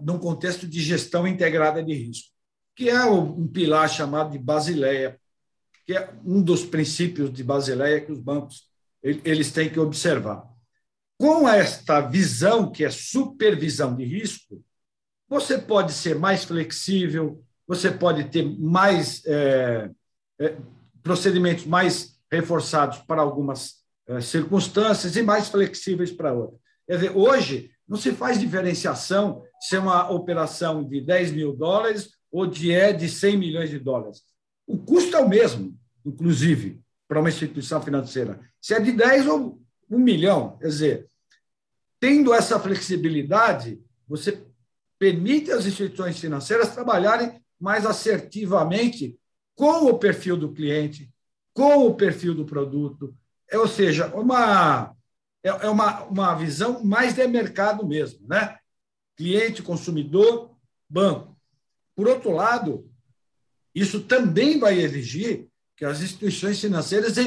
[0.02, 2.30] num contexto de gestão integrada de risco,
[2.74, 5.20] que é um pilar chamado de Basileia,
[5.86, 8.70] que é um dos princípios de Basileia que os bancos
[9.02, 10.44] eles têm que observar.
[11.18, 14.64] Com esta visão, que é supervisão de risco,
[15.28, 19.90] você pode ser mais flexível, você pode ter mais é,
[20.40, 20.58] é,
[21.04, 26.60] procedimentos mais reforçados para algumas é, circunstâncias e mais flexíveis para outras.
[26.88, 32.12] Quer dizer, hoje, não se faz diferenciação se é uma operação de 10 mil dólares
[32.32, 34.22] ou de é de 100 milhões de dólares.
[34.68, 38.40] O custo é o mesmo, inclusive, para uma instituição financeira.
[38.62, 39.60] Se é de 10 ou
[39.90, 40.58] 1 milhão.
[40.60, 41.08] Quer dizer,
[42.00, 44.44] tendo essa flexibilidade, você
[44.98, 49.18] permite às instituições financeiras trabalharem mais assertivamente
[49.60, 51.14] com o perfil do cliente,
[51.54, 53.14] com o perfil do produto,
[53.52, 54.96] é, ou seja, uma
[55.44, 58.58] é, é uma, uma visão mais de mercado mesmo, né?
[59.18, 60.56] Cliente, consumidor,
[60.90, 61.38] banco.
[61.94, 62.90] Por outro lado,
[63.76, 67.18] isso também vai exigir que as instituições financeiras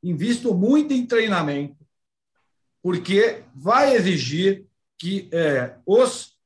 [0.00, 1.84] investam muito em treinamento,
[2.80, 4.64] porque vai exigir
[4.96, 6.36] que é, os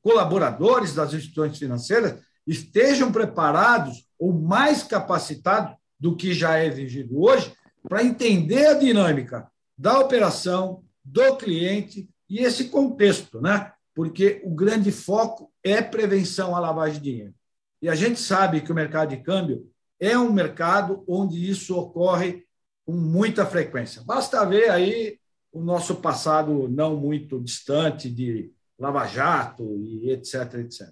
[0.00, 7.52] colaboradores das instituições financeiras estejam preparados ou mais capacitados do que já é exigido hoje
[7.88, 13.72] para entender a dinâmica da operação, do cliente e esse contexto, né?
[13.94, 17.34] Porque o grande foco é prevenção à lavagem de dinheiro.
[17.80, 22.44] E a gente sabe que o mercado de câmbio é um mercado onde isso ocorre
[22.84, 24.02] com muita frequência.
[24.04, 25.18] Basta ver aí
[25.52, 30.88] o nosso passado não muito distante de Lava Jato e etc, etc.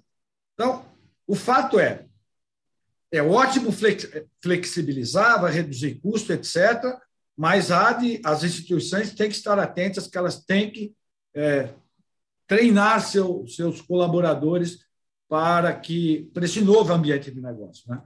[0.53, 0.85] Então,
[1.31, 2.05] o fato é,
[3.09, 3.71] é ótimo
[4.43, 6.99] flexibilizar, vai reduzir custo, etc.,
[7.37, 10.93] mas há de, as instituições têm que estar atentas que elas têm que
[11.33, 11.69] é,
[12.45, 14.79] treinar seu, seus colaboradores
[15.29, 18.01] para que para esse novo ambiente de negócio, né?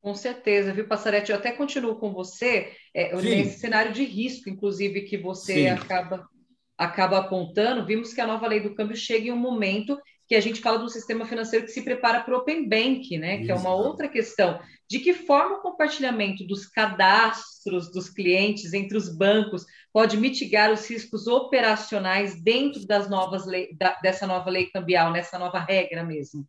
[0.00, 1.30] Com certeza, viu, Passarete?
[1.30, 6.28] Eu até continuo com você é, nesse cenário de risco, inclusive, que você acaba,
[6.76, 7.86] acaba apontando.
[7.86, 9.96] Vimos que a nova lei do câmbio chega em um momento
[10.30, 13.34] que a gente fala do sistema financeiro que se prepara para o Open Bank, né?
[13.34, 13.46] Isso.
[13.46, 14.60] Que é uma outra questão.
[14.88, 20.88] De que forma o compartilhamento dos cadastros dos clientes entre os bancos pode mitigar os
[20.88, 26.46] riscos operacionais dentro das novas lei, da, dessa nova lei cambial, nessa nova regra mesmo?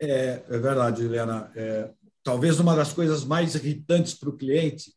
[0.00, 1.50] É, é verdade, Helena.
[1.56, 1.90] É,
[2.22, 4.92] talvez uma das coisas mais irritantes para o cliente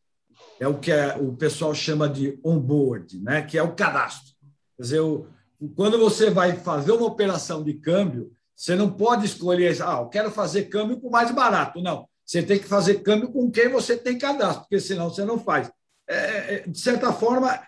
[0.60, 3.42] é o que é, o pessoal chama de onboard, né?
[3.42, 4.36] que é o cadastro.
[4.78, 5.28] Quer dizer, o,
[5.76, 10.32] quando você vai fazer uma operação de câmbio, você não pode escolher, ah, eu quero
[10.32, 11.82] fazer câmbio com mais barato.
[11.82, 12.08] Não.
[12.26, 15.72] Você tem que fazer câmbio com quem você tem cadastro, porque senão você não faz.
[16.08, 17.60] É, é de certa forma,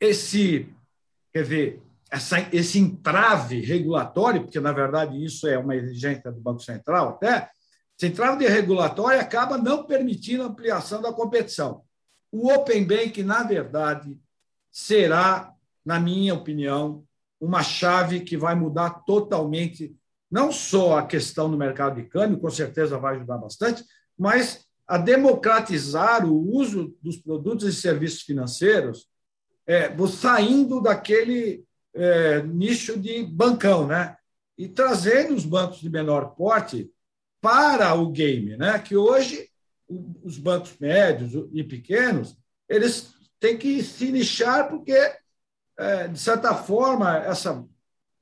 [0.00, 0.68] esse,
[1.32, 6.60] quer ver, essa, esse entrave regulatório, porque na verdade isso é uma exigência do Banco
[6.60, 7.50] Central até,
[7.96, 11.82] esse entrave regulatório acaba não permitindo a ampliação da competição.
[12.32, 14.18] O Open Bank, na verdade,
[14.70, 15.52] será,
[15.84, 17.04] na minha opinião,
[17.44, 19.94] uma chave que vai mudar totalmente,
[20.30, 23.84] não só a questão do mercado de câmbio, com certeza vai ajudar bastante,
[24.18, 29.08] mas a democratizar o uso dos produtos e serviços financeiros,
[29.66, 34.16] é, saindo daquele é, nicho de bancão, né?
[34.58, 36.90] E trazendo os bancos de menor porte
[37.40, 38.78] para o game, né?
[38.78, 39.48] Que hoje
[40.22, 42.36] os bancos médios e pequenos
[42.68, 44.96] eles têm que se nichar porque
[45.78, 47.64] é, de certa forma essa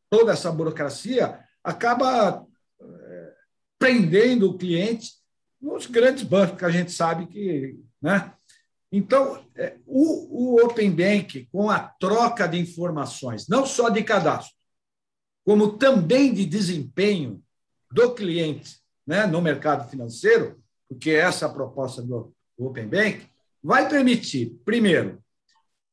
[0.09, 2.47] toda essa burocracia acaba
[2.81, 3.35] é,
[3.79, 5.13] prendendo o cliente
[5.61, 8.33] nos grandes bancos que a gente sabe que, né?
[8.91, 14.55] Então, é, o, o Open Bank, com a troca de informações, não só de cadastro,
[15.47, 17.43] como também de desempenho
[17.91, 23.27] do cliente né, no mercado financeiro, porque é essa a proposta do Open Bank,
[23.63, 25.23] vai permitir, primeiro,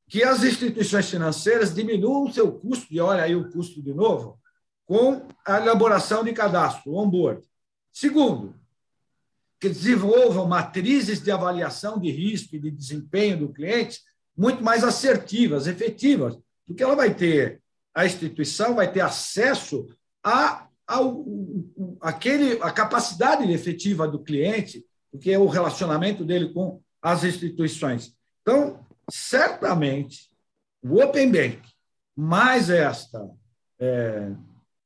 [0.09, 4.39] que as instituições financeiras diminuam o seu custo, e olha aí o custo de novo,
[4.85, 7.47] com a elaboração de cadastro, on-board.
[7.93, 8.55] Segundo,
[9.59, 14.01] que desenvolvam matrizes de avaliação de risco e de desempenho do cliente
[14.35, 17.61] muito mais assertivas, efetivas, porque ela vai ter,
[17.93, 19.87] a instituição vai ter acesso
[20.23, 20.67] a,
[22.01, 28.15] aquele, a capacidade efetiva do cliente, porque é o relacionamento dele com as instituições.
[28.41, 28.79] Então,
[29.11, 30.29] certamente,
[30.81, 31.61] o Open Bank,
[32.15, 33.29] mais esta,
[33.79, 34.31] é,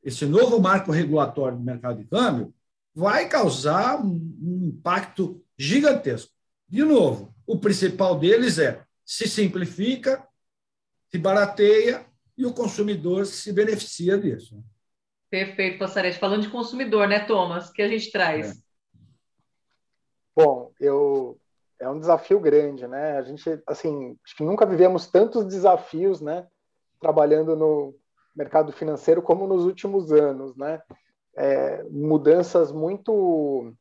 [0.04, 2.54] esse novo marco regulatório do mercado de câmbio,
[2.94, 6.32] vai causar um, um impacto gigantesco.
[6.68, 10.26] De novo, o principal deles é se simplifica,
[11.10, 12.06] se barateia
[12.38, 14.64] e o consumidor se beneficia disso.
[15.30, 16.20] Perfeito, Passarete.
[16.20, 17.72] Falando de consumidor, né, Thomas?
[17.72, 18.52] que a gente traz?
[18.52, 18.64] É.
[20.36, 21.40] Bom, eu
[21.84, 23.18] é um desafio grande, né?
[23.18, 26.48] A gente, assim, acho que nunca vivemos tantos desafios, né?
[27.00, 27.94] Trabalhando no
[28.36, 30.82] mercado financeiro como nos últimos anos, né?
[31.36, 33.74] é, mudanças muito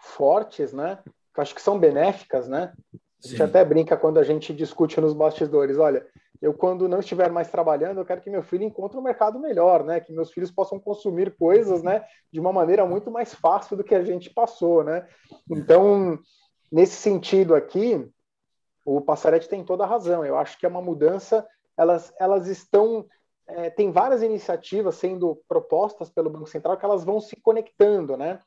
[0.00, 0.98] fortes, né?
[1.34, 2.72] Que acho que são benéficas, né?
[2.92, 3.42] A gente Sim.
[3.42, 5.78] até brinca quando a gente discute nos bastidores.
[5.78, 6.06] Olha,
[6.40, 9.82] eu quando não estiver mais trabalhando, eu quero que meu filho encontre um mercado melhor,
[9.82, 9.98] né?
[10.00, 12.04] Que meus filhos possam consumir coisas, né?
[12.30, 15.06] De uma maneira muito mais fácil do que a gente passou, né?
[15.50, 16.18] Então,
[16.70, 18.08] nesse sentido aqui,
[18.84, 20.24] o Passarete tem toda a razão.
[20.24, 21.46] Eu acho que é uma mudança.
[21.76, 23.06] Elas, elas estão
[23.46, 28.40] é, tem várias iniciativas sendo propostas pelo Banco Central que elas vão se conectando, né?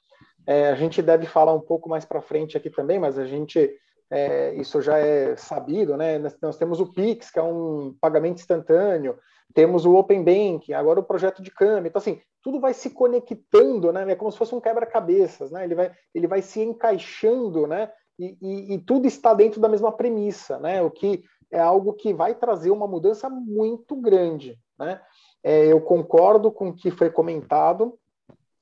[0.46, 3.78] É, a gente deve falar um pouco mais para frente aqui também, mas a gente
[4.10, 6.18] é, isso já é sabido, né?
[6.42, 9.20] Nós, temos o Pix, que é um pagamento instantâneo,
[9.54, 11.90] temos o Open Banking, agora o projeto de câmbio.
[11.90, 14.10] Então, assim, tudo vai se conectando, né?
[14.10, 15.66] É como se fosse um quebra-cabeças, né?
[15.66, 17.92] Ele vai, ele vai se encaixando, né?
[18.20, 20.82] E, e, e, tudo está dentro da mesma premissa, né?
[20.82, 25.02] O que é algo que vai trazer uma mudança muito grande, né?
[25.44, 27.98] É, eu concordo com o que foi comentado.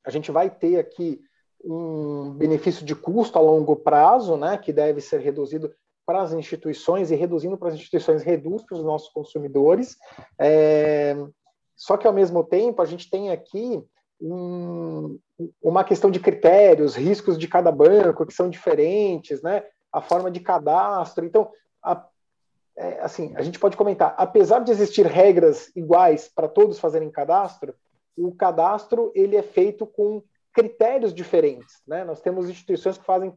[0.06, 1.22] A gente vai ter aqui
[1.64, 5.74] um benefício de custo a longo prazo, né, que deve ser reduzido
[6.06, 9.98] para as instituições e reduzindo para as instituições reduz para os nossos consumidores.
[10.38, 11.16] É,
[11.76, 13.84] só que ao mesmo tempo a gente tem aqui
[14.20, 15.20] um,
[15.62, 19.64] uma questão de critérios, riscos de cada banco que são diferentes, né?
[19.92, 21.26] A forma de cadastro.
[21.26, 21.52] Então,
[21.84, 22.06] a,
[22.78, 27.74] é, assim, a gente pode comentar, apesar de existir regras iguais para todos fazerem cadastro,
[28.18, 30.24] o cadastro ele é feito com
[30.54, 32.04] critérios diferentes, né?
[32.04, 33.34] Nós temos instituições que fazem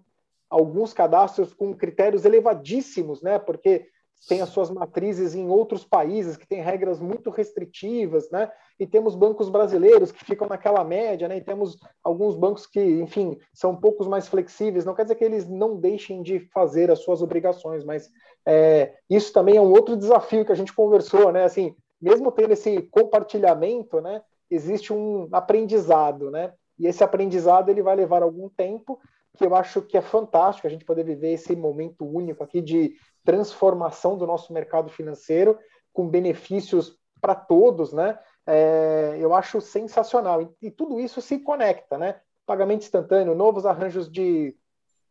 [0.48, 3.38] alguns cadastros com critérios elevadíssimos, né?
[3.38, 3.88] Porque
[4.26, 8.50] tem as suas matrizes em outros países que têm regras muito restritivas, né?
[8.78, 11.36] E temos bancos brasileiros que ficam naquela média, né?
[11.38, 14.84] E temos alguns bancos que, enfim, são um poucos mais flexíveis.
[14.84, 18.10] Não quer dizer que eles não deixem de fazer as suas obrigações, mas
[18.46, 21.44] é, isso também é um outro desafio que a gente conversou, né?
[21.44, 24.22] Assim, mesmo tendo esse compartilhamento, né?
[24.50, 26.52] Existe um aprendizado, né?
[26.78, 29.00] E esse aprendizado ele vai levar algum tempo,
[29.36, 32.94] que eu acho que é fantástico a gente poder viver esse momento único aqui de
[33.28, 35.58] transformação do nosso mercado financeiro
[35.92, 38.18] com benefícios para todos, né?
[38.46, 40.40] É, eu acho sensacional.
[40.40, 42.22] E, e, tudo isso se conecta, né?
[42.46, 44.56] Pagamento instantâneo, novos arranjos de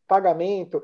[0.08, 0.82] pagamento.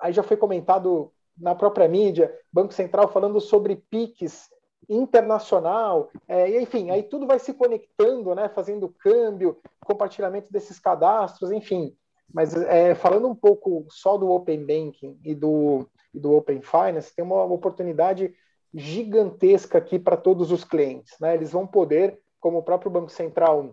[0.00, 4.48] Aí já foi comentado na própria mídia, Banco Central falando sobre PIX
[4.88, 8.48] internacional, é, enfim, aí tudo vai se conectando, né?
[8.48, 11.94] Fazendo câmbio, compartilhamento desses cadastros, enfim.
[12.32, 15.86] Mas é, falando um pouco só do Open Banking e do,
[16.18, 18.34] e do Open Finance, tem uma oportunidade
[18.74, 21.14] gigantesca aqui para todos os clientes.
[21.20, 21.34] Né?
[21.34, 23.72] Eles vão poder, como o próprio Banco Central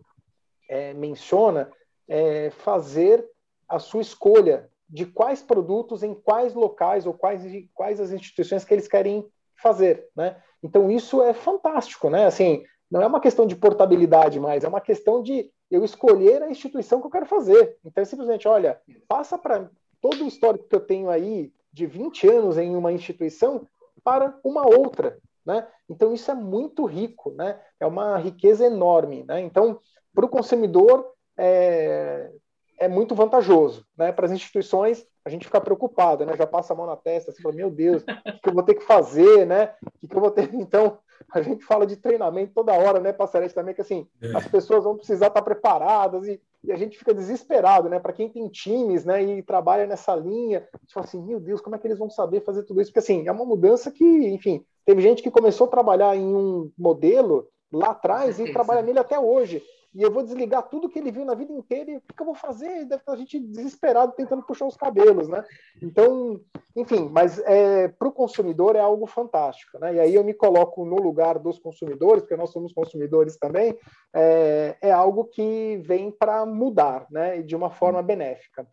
[0.70, 1.70] é, menciona,
[2.08, 3.28] é, fazer
[3.68, 7.44] a sua escolha de quais produtos, em quais locais ou quais,
[7.74, 10.08] quais as instituições que eles querem fazer.
[10.16, 10.38] Né?
[10.62, 12.10] Então, isso é fantástico.
[12.10, 12.26] Né?
[12.26, 16.50] Assim, não é uma questão de portabilidade mais, é uma questão de eu escolher a
[16.50, 17.76] instituição que eu quero fazer.
[17.84, 19.70] Então, simplesmente, olha, passa para
[20.00, 23.68] todo o histórico que eu tenho aí de 20 anos em uma instituição
[24.02, 25.20] para uma outra.
[25.46, 25.68] Né?
[25.90, 27.60] Então, isso é muito rico, né?
[27.80, 29.26] é uma riqueza enorme.
[29.26, 29.42] Né?
[29.42, 29.80] Então,
[30.14, 31.06] para o consumidor,
[31.38, 32.32] é,
[32.80, 33.86] é muito vantajoso.
[33.98, 34.14] Né?
[34.14, 36.38] Para as instituições, a gente fica preocupado, né?
[36.38, 38.76] já passa a mão na testa, assim, fala, meu Deus, o que eu vou ter
[38.76, 39.46] que fazer?
[39.46, 39.74] Né?
[40.02, 40.50] O que eu vou ter?
[40.56, 40.98] Então,
[41.34, 44.36] a gente fala de treinamento toda hora, né, Passarete, também, que assim, é.
[44.36, 48.00] as pessoas vão precisar estar preparadas e, e a gente fica desesperado, né?
[48.00, 51.62] Para quem tem times, né, e trabalha nessa linha, a gente fala assim, meu Deus,
[51.62, 52.92] como é que eles vão saber fazer tudo isso?
[52.92, 56.72] Porque assim, é uma mudança que, enfim, teve gente que começou a trabalhar em um
[56.78, 59.62] modelo lá atrás e trabalha nele até hoje
[59.96, 62.26] e eu vou desligar tudo que ele viu na vida inteira e o que, eu
[62.26, 62.84] vou fazer?
[62.86, 65.42] Deve estar a gente desesperado tentando puxar os cabelos, né?
[65.82, 66.42] Então,
[66.76, 69.96] enfim, mas é, para o consumidor é algo fantástico, né?
[69.96, 73.74] E aí eu me coloco no lugar dos consumidores, porque nós somos consumidores também,
[74.14, 77.42] é, é algo que vem para mudar, né?
[77.42, 78.68] De uma forma benéfica.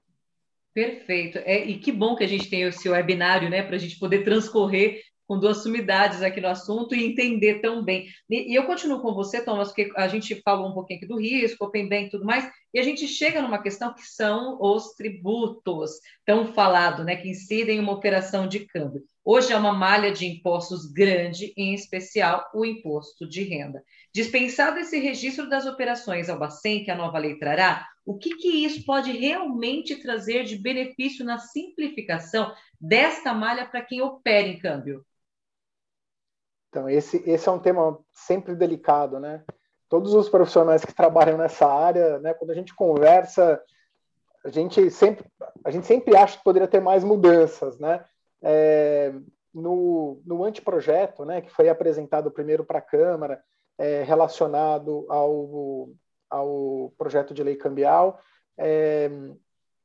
[0.74, 1.38] Perfeito.
[1.44, 4.24] É, e que bom que a gente tem esse webinário, né, para a gente poder
[4.24, 8.06] transcorrer com duas sumidades aqui no assunto e entender tão bem.
[8.28, 11.64] E, eu continuo com você, Thomas, porque a gente falou um pouquinho aqui do risco,
[11.64, 15.92] Open Bank e tudo mais, e a gente chega numa questão que são os tributos,
[16.24, 19.02] tão falado, né, que incidem em uma operação de câmbio.
[19.24, 23.80] Hoje é uma malha de impostos grande, em especial o imposto de renda.
[24.12, 28.64] Dispensado esse registro das operações ao Bacen, que a nova lei trará, o que, que
[28.64, 35.04] isso pode realmente trazer de benefício na simplificação desta malha para quem opera em câmbio?
[36.72, 39.44] Então, esse, esse é um tema sempre delicado, né?
[39.90, 43.62] Todos os profissionais que trabalham nessa área, né, quando a gente conversa,
[44.42, 45.26] a gente sempre,
[45.62, 48.02] a gente sempre acha que poderia ter mais mudanças, né?
[48.40, 49.12] É,
[49.52, 53.44] no, no anteprojeto, né, que foi apresentado primeiro para a Câmara,
[53.76, 55.90] é, relacionado ao,
[56.30, 58.18] ao projeto de lei cambial,
[58.56, 59.10] é,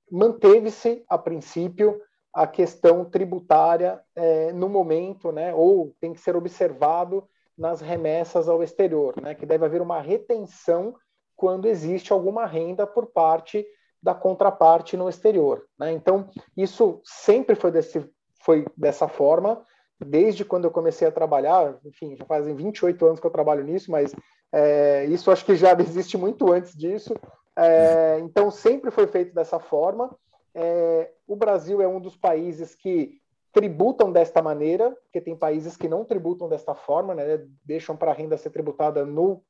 [0.10, 2.02] manteve-se, a princípio,
[2.38, 7.28] a questão tributária é, no momento, né, ou tem que ser observado
[7.58, 10.94] nas remessas ao exterior, né, que deve haver uma retenção
[11.36, 13.66] quando existe alguma renda por parte
[14.04, 15.66] da contraparte no exterior.
[15.80, 15.92] Né?
[15.94, 18.08] Então, isso sempre foi, desse,
[18.44, 19.66] foi dessa forma,
[20.00, 23.90] desde quando eu comecei a trabalhar, enfim, já fazem 28 anos que eu trabalho nisso,
[23.90, 24.14] mas
[24.54, 27.16] é, isso acho que já existe muito antes disso.
[27.58, 30.16] É, então, sempre foi feito dessa forma.
[30.60, 33.22] É, o Brasil é um dos países que
[33.54, 37.46] tributam desta maneira, porque tem países que não tributam desta forma, né?
[37.64, 39.44] deixam para a renda ser tributada no,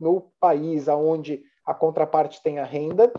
[0.00, 3.12] no país aonde a contraparte tem a renda.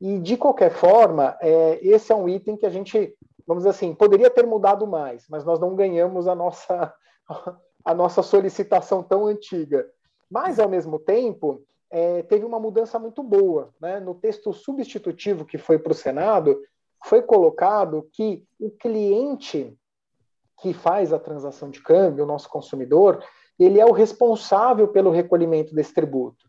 [0.00, 3.16] E, de qualquer forma, é, esse é um item que a gente,
[3.46, 6.92] vamos dizer assim, poderia ter mudado mais, mas nós não ganhamos a nossa,
[7.84, 9.88] a nossa solicitação tão antiga.
[10.28, 13.72] Mas, ao mesmo tempo, é, teve uma mudança muito boa.
[13.80, 14.00] Né?
[14.00, 16.60] No texto substitutivo que foi para o Senado,
[17.04, 19.76] foi colocado que o cliente
[20.60, 23.24] que faz a transação de câmbio, o nosso consumidor,
[23.58, 26.48] ele é o responsável pelo recolhimento desse tributo.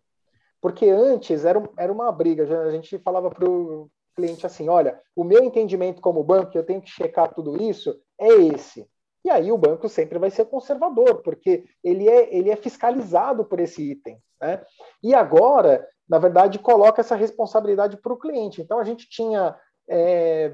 [0.62, 5.24] Porque antes era, era uma briga, a gente falava para o cliente assim: olha, o
[5.24, 8.88] meu entendimento como banco, eu tenho que checar tudo isso, é esse.
[9.24, 13.60] E aí o banco sempre vai ser conservador, porque ele é, ele é fiscalizado por
[13.60, 14.20] esse item.
[14.42, 14.64] Né?
[15.04, 18.62] E agora, na verdade, coloca essa responsabilidade para o cliente.
[18.62, 19.56] Então a gente tinha
[19.88, 20.54] é,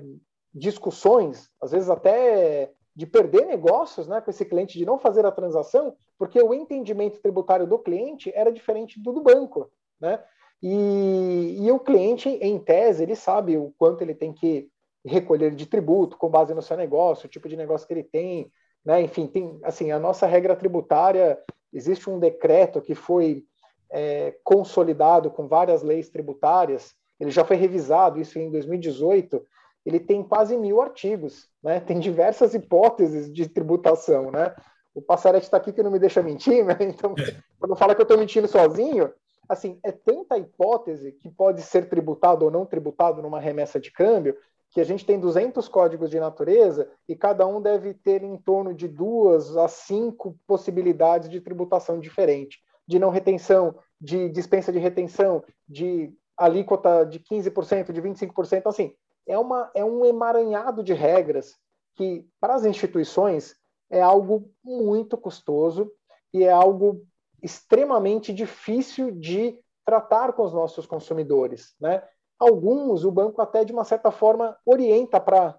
[0.53, 5.31] discussões, às vezes até de perder negócios né, com esse cliente, de não fazer a
[5.31, 9.69] transação, porque o entendimento tributário do cliente era diferente do do banco.
[9.99, 10.19] Né?
[10.61, 14.69] E, e o cliente, em tese, ele sabe o quanto ele tem que
[15.05, 18.51] recolher de tributo com base no seu negócio, o tipo de negócio que ele tem,
[18.83, 19.01] né?
[19.01, 21.39] Enfim, tem assim a nossa regra tributária.
[21.71, 23.45] Existe um decreto que foi
[23.89, 29.43] é, consolidado com várias leis tributárias ele já foi revisado, isso em 2018,
[29.85, 31.79] ele tem quase mil artigos, né?
[31.81, 34.31] tem diversas hipóteses de tributação.
[34.31, 34.53] Né?
[34.93, 36.77] O Passarete está aqui que não me deixa mentir, né?
[36.81, 37.15] então,
[37.59, 39.11] quando fala que eu estou mentindo sozinho,
[39.47, 44.35] assim, é tanta hipótese que pode ser tributado ou não tributado numa remessa de câmbio,
[44.71, 48.73] que a gente tem 200 códigos de natureza e cada um deve ter em torno
[48.73, 55.43] de duas a cinco possibilidades de tributação diferente, de não retenção, de dispensa de retenção,
[55.67, 58.93] de alíquota de 15%, de 25%, assim,
[59.27, 61.55] é, uma, é um emaranhado de regras
[61.95, 63.55] que, para as instituições,
[63.89, 65.91] é algo muito custoso
[66.33, 67.05] e é algo
[67.41, 71.75] extremamente difícil de tratar com os nossos consumidores.
[71.79, 72.03] Né?
[72.37, 75.57] Alguns, o banco até, de uma certa forma, orienta para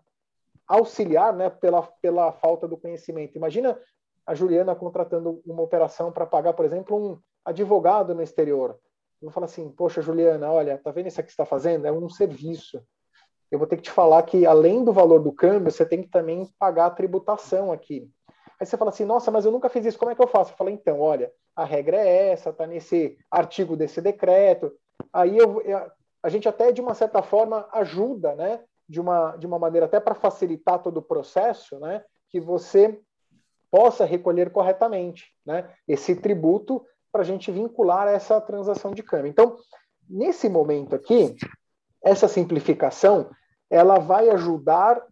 [0.67, 3.37] auxiliar né, pela, pela falta do conhecimento.
[3.37, 3.79] Imagina
[4.27, 8.79] a Juliana contratando uma operação para pagar, por exemplo, um advogado no exterior
[9.21, 11.87] vou falar assim, poxa, Juliana, olha, tá vendo isso aqui que está fazendo?
[11.87, 12.83] É um serviço.
[13.51, 16.09] eu vou ter que te falar que além do valor do câmbio, você tem que
[16.09, 18.09] também pagar a tributação aqui.
[18.61, 20.53] Aí você fala assim, nossa, mas eu nunca fiz isso, como é que eu faço?
[20.53, 24.73] Eu falo, então, olha, a regra é essa, está nesse artigo desse decreto.
[25.13, 25.63] Aí eu,
[26.23, 28.63] a gente até, de uma certa forma, ajuda, né?
[28.89, 32.03] De uma, de uma maneira até para facilitar todo o processo, né?
[32.29, 33.01] Que você
[33.71, 35.73] possa recolher corretamente, né?
[35.87, 36.85] Esse tributo
[37.19, 39.29] para a gente vincular essa transação de câmbio.
[39.29, 39.57] Então,
[40.09, 41.35] nesse momento aqui,
[42.01, 43.29] essa simplificação,
[43.69, 45.05] ela vai ajudar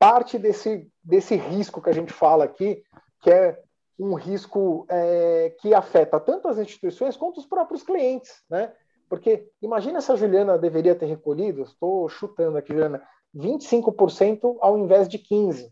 [0.00, 2.82] parte desse, desse risco que a gente fala aqui,
[3.20, 3.56] que é
[3.96, 8.72] um risco é, que afeta tanto as instituições quanto os próprios clientes, né?
[9.08, 13.00] Porque imagina se a Juliana deveria ter recolhido, estou chutando aqui, Juliana,
[13.32, 15.70] 25% ao invés de 15%.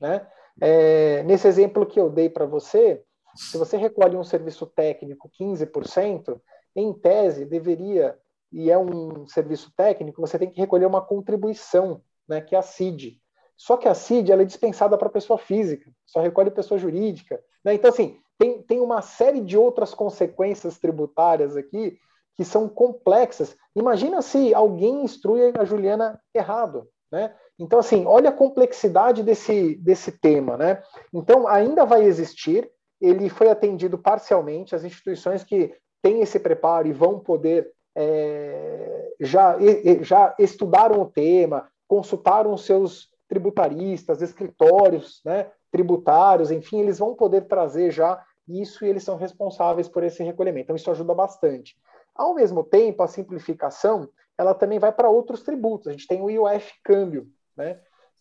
[0.00, 0.26] Né?
[0.60, 3.04] É, nesse exemplo que eu dei para você,
[3.34, 6.40] se você recolhe um serviço técnico 15%,
[6.74, 8.18] em tese deveria,
[8.52, 12.62] e é um serviço técnico, você tem que recolher uma contribuição, né, que é a
[12.62, 13.20] CID.
[13.56, 17.40] Só que a CID ela é dispensada para pessoa física, só recolhe pessoa jurídica.
[17.64, 17.74] Né?
[17.74, 21.98] Então, assim, tem, tem uma série de outras consequências tributárias aqui
[22.34, 23.54] que são complexas.
[23.76, 26.88] Imagina se alguém instrui a Juliana errado.
[27.12, 27.34] Né?
[27.58, 30.56] Então, assim, olha a complexidade desse, desse tema.
[30.56, 30.82] Né?
[31.12, 32.70] Então, ainda vai existir,
[33.00, 39.56] ele foi atendido parcialmente, as instituições que têm esse preparo e vão poder é, já,
[40.02, 47.90] já estudaram o tema, consultaram seus tributaristas, escritórios né, tributários, enfim, eles vão poder trazer
[47.90, 50.64] já isso e eles são responsáveis por esse recolhimento.
[50.64, 51.76] Então, isso ajuda bastante.
[52.14, 55.88] Ao mesmo tempo, a simplificação ela também vai para outros tributos.
[55.88, 57.78] A gente tem o IOF câmbio, né?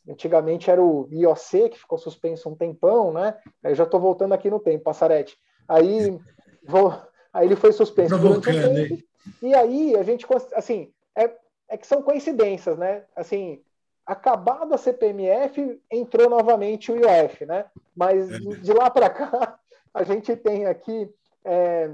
[0.07, 3.35] Antigamente era o IOC, que ficou suspenso um tempão, né?
[3.63, 5.37] Eu já estou voltando aqui no tempo, Passarete.
[5.67, 6.19] Aí,
[6.65, 6.93] vou,
[7.33, 9.03] aí ele foi suspenso durante um tempo.
[9.41, 10.25] E aí a gente,
[10.55, 11.31] assim, é,
[11.67, 13.03] é que são coincidências, né?
[13.15, 13.61] Assim,
[14.05, 17.65] acabado a CPMF, entrou novamente o IOF, né?
[17.95, 18.39] Mas é.
[18.39, 19.59] de lá para cá,
[19.93, 21.09] a gente tem aqui.
[21.45, 21.91] É,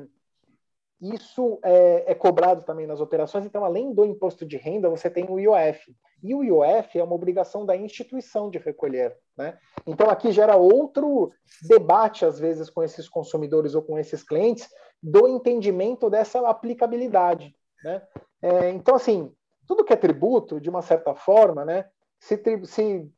[1.14, 5.26] isso é, é, cobrado também nas operações, então, além do imposto de renda, você tem
[5.30, 5.96] o IOF.
[6.24, 9.16] E o IOF é uma obrigação da instituição de recolher.
[9.38, 9.58] Né?
[9.86, 11.32] Então, aqui gera outro
[11.68, 14.70] debate, às vezes, com esses consumidores ou com esses clientes,
[15.04, 17.54] do entendimento dessa aplicabilidade.
[17.84, 18.02] Né?
[18.42, 19.32] É, então, assim,
[19.68, 21.86] tudo que é tributo, de uma certa forma, né,
[22.20, 23.12] se, tri, se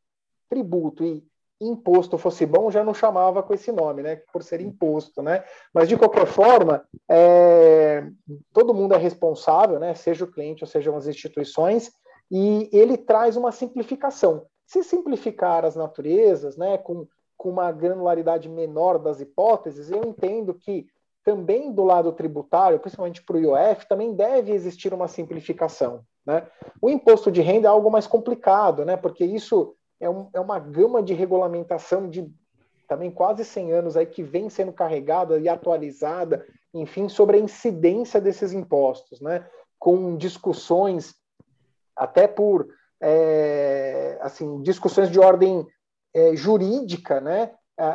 [0.50, 1.24] tributo e
[1.60, 4.18] imposto fosse bom, já não chamava com esse nome, né?
[4.32, 5.44] Por ser imposto, né?
[5.74, 8.08] Mas de qualquer forma, é,
[8.54, 9.96] todo mundo é responsável, né?
[9.96, 11.92] Seja o cliente ou sejam as instituições,
[12.30, 14.46] e ele traz uma simplificação.
[14.66, 16.78] Se simplificar as naturezas, né?
[16.78, 20.88] Com, com uma granularidade menor das hipóteses, eu entendo que
[21.28, 26.06] também do lado tributário, principalmente para o IOF, também deve existir uma simplificação.
[26.26, 26.48] Né?
[26.82, 28.96] O imposto de renda é algo mais complicado, né?
[28.96, 32.32] porque isso é, um, é uma gama de regulamentação de
[32.88, 38.22] também quase 100 anos aí que vem sendo carregada e atualizada, enfim, sobre a incidência
[38.22, 39.46] desses impostos, né?
[39.78, 41.14] com discussões
[41.96, 42.68] até por
[43.02, 45.68] é, assim discussões de ordem
[46.14, 47.52] é, jurídica, né?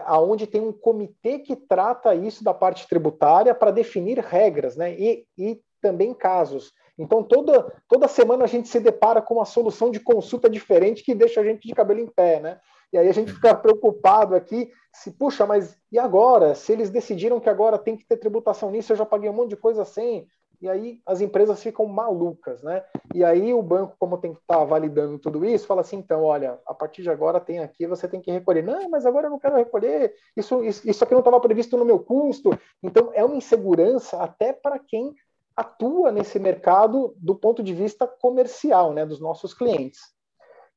[0.07, 4.95] aonde tem um comitê que trata isso da parte tributária para definir regras, né?
[4.95, 6.73] E, e também casos.
[6.99, 11.15] Então, toda, toda semana a gente se depara com uma solução de consulta diferente que
[11.15, 12.61] deixa a gente de cabelo em pé, né?
[12.93, 16.55] E aí a gente fica preocupado aqui, se, puxa, mas e agora?
[16.55, 19.51] Se eles decidiram que agora tem que ter tributação nisso, eu já paguei um monte
[19.51, 20.27] de coisa sem.
[20.61, 22.85] E aí as empresas ficam malucas, né?
[23.15, 26.23] E aí o banco, como tem que estar tá validando tudo isso, fala assim, então,
[26.23, 28.63] olha, a partir de agora tem aqui, você tem que recolher.
[28.63, 31.85] Não, mas agora eu não quero recolher, isso, isso, isso aqui não estava previsto no
[31.85, 32.51] meu custo.
[32.81, 35.15] Então, é uma insegurança até para quem
[35.57, 40.01] atua nesse mercado do ponto de vista comercial, né, dos nossos clientes.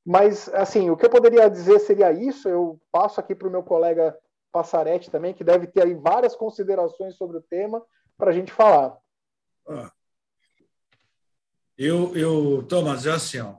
[0.05, 2.47] Mas, assim, o que eu poderia dizer seria isso.
[2.47, 4.15] Eu passo aqui para o meu colega
[4.51, 7.83] Passarete também, que deve ter aí várias considerações sobre o tema
[8.17, 8.97] para a gente falar.
[11.77, 13.55] Eu, eu, Thomas, é assim, ó,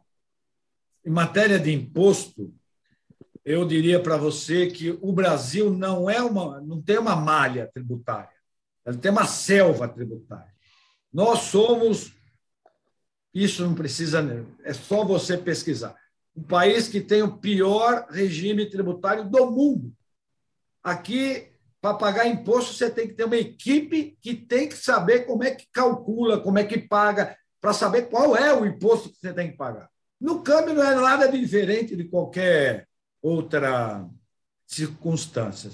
[1.05, 2.53] em matéria de imposto,
[3.45, 8.37] eu diria para você que o Brasil não é uma, não tem uma malha tributária,
[8.85, 10.56] ele tem uma selva tributária.
[11.13, 12.13] Nós somos,
[13.33, 15.95] isso não precisa, é só você pesquisar,
[16.35, 19.93] o país que tem o pior regime tributário do mundo.
[20.83, 21.51] Aqui,
[21.81, 25.51] para pagar imposto, você tem que ter uma equipe que tem que saber como é
[25.51, 29.51] que calcula, como é que paga, para saber qual é o imposto que você tem
[29.51, 29.91] que pagar.
[30.21, 32.87] No câmbio não é nada diferente de qualquer
[33.21, 34.07] outra
[34.67, 35.71] circunstância.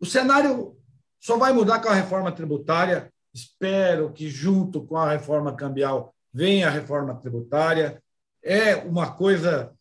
[0.00, 0.76] O cenário
[1.20, 6.68] só vai mudar com a reforma tributária Espero que, junto com a reforma cambial, venha
[6.68, 8.02] a reforma tributária.
[8.42, 9.72] é uma coisa,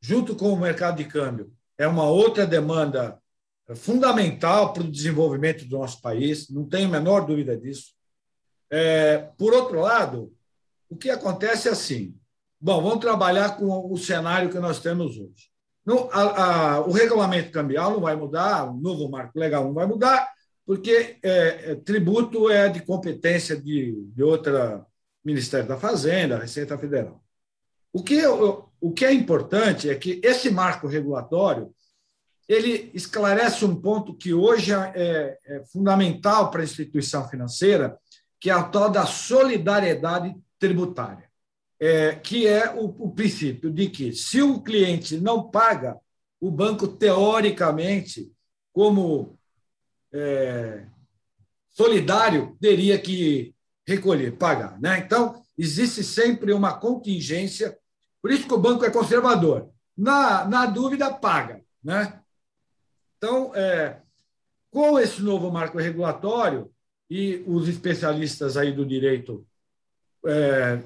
[0.00, 3.18] junto com o mercado de câmbio, é uma outra demanda
[3.74, 7.92] fundamental para o desenvolvimento do nosso país, não tenho a menor dúvida disso.
[8.70, 10.32] É, por outro lado,
[10.88, 12.14] o que acontece é assim:
[12.60, 15.50] bom, vamos trabalhar com o cenário que nós temos hoje.
[15.84, 19.86] No, a, a, o regulamento cambial não vai mudar, o novo marco legal não vai
[19.86, 20.30] mudar,
[20.66, 24.86] porque é, é, tributo é de competência de, de outra
[25.24, 27.22] Ministério da Fazenda, Receita Federal.
[27.92, 31.72] O que, eu, o que é importante é que esse marco regulatório
[32.48, 37.96] ele esclarece um ponto que hoje é, é fundamental para a instituição financeira,
[38.40, 41.30] que é a tal da solidariedade tributária,
[41.78, 45.96] é, que é o, o princípio de que, se o cliente não paga,
[46.40, 48.32] o banco, teoricamente,
[48.72, 49.38] como
[50.12, 50.86] é,
[51.70, 53.54] solidário, teria que
[53.86, 54.80] recolher, pagar.
[54.80, 54.98] Né?
[54.98, 57.76] Então, existe sempre uma contingência,
[58.20, 59.70] por isso que o banco é conservador.
[59.96, 61.60] Na, na dúvida, paga.
[61.82, 62.20] Né?
[63.16, 64.00] Então, é,
[64.70, 66.72] com esse novo marco regulatório,
[67.14, 69.46] e os especialistas aí do direito,
[70.26, 70.82] é,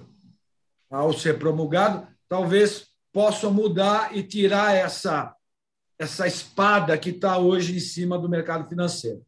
[0.91, 5.36] ao ser promulgado, talvez possam mudar e tirar essa,
[5.99, 9.25] essa espada que está hoje em cima do mercado financeiro.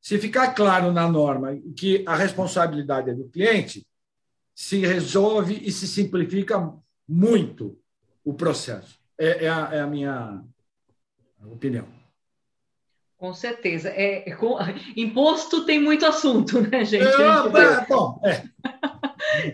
[0.00, 3.86] Se ficar claro na norma que a responsabilidade é do cliente,
[4.54, 6.72] se resolve e se simplifica
[7.08, 7.78] muito
[8.24, 8.98] o processo.
[9.18, 10.42] É, é, a, é a minha
[11.44, 11.86] opinião.
[13.18, 13.90] Com certeza.
[13.90, 14.56] É, com,
[14.96, 17.04] imposto tem muito assunto, né, gente?
[17.04, 18.42] É, bom, é.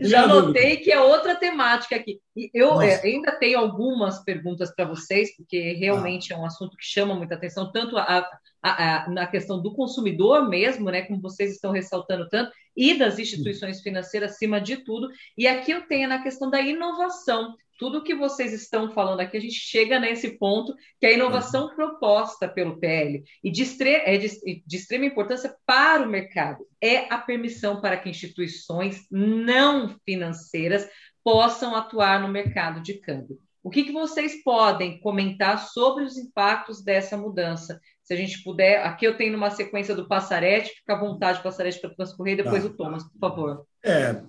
[0.01, 2.20] Já notei que é outra temática aqui.
[2.37, 6.37] E eu é, ainda tenho algumas perguntas para vocês, porque realmente ah.
[6.37, 8.28] é um assunto que chama muita atenção, tanto a,
[8.62, 13.18] a, a, na questão do consumidor mesmo, né, como vocês estão ressaltando tanto, e das
[13.18, 15.09] instituições financeiras acima de tudo.
[15.37, 19.41] E aqui eu tenho na questão da inovação tudo que vocês estão falando aqui, a
[19.41, 21.74] gente chega nesse ponto que a inovação uhum.
[21.74, 27.18] proposta pelo PL e de, é de, de, extrema importância para o mercado é a
[27.18, 30.89] permissão para que instituições não financeiras
[31.22, 33.39] possam atuar no mercado de câmbio.
[33.62, 37.81] O que, que vocês podem comentar sobre os impactos dessa mudança?
[38.05, 41.81] Se a gente puder, aqui eu tenho uma sequência do Passarete, fica à vontade, Passarete,
[41.81, 42.70] para transcorrer, depois tá.
[42.70, 43.66] o Thomas, por favor.
[43.83, 44.22] É,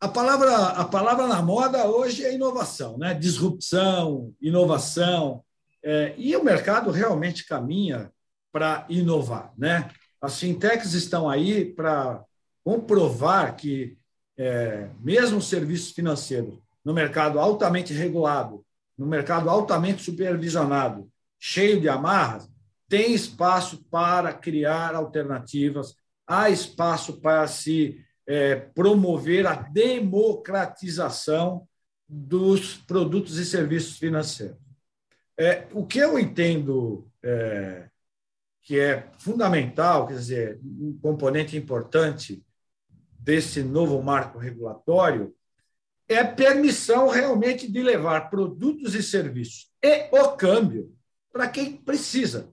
[0.00, 3.12] a palavra, a palavra na moda hoje é inovação, né?
[3.12, 5.44] disrupção, inovação.
[5.82, 8.10] É, e o mercado realmente caminha
[8.50, 9.52] para inovar.
[9.58, 9.90] Né?
[10.20, 12.24] As fintechs estão aí para
[12.64, 13.98] comprovar que,
[14.38, 18.64] é, mesmo serviços financeiros, no mercado altamente regulado,
[18.96, 22.48] no mercado altamente supervisionado, cheio de amarras,
[22.88, 25.94] tem espaço para criar alternativas,
[26.26, 31.66] há espaço para se é, promover a democratização
[32.08, 34.56] dos produtos e serviços financeiros.
[35.36, 37.88] É, o que eu entendo é,
[38.62, 42.40] que é fundamental, quer dizer, um componente importante
[43.18, 45.34] desse novo marco regulatório,
[46.08, 50.94] é permissão realmente de levar produtos e serviços e o câmbio
[51.32, 52.48] para quem precisa.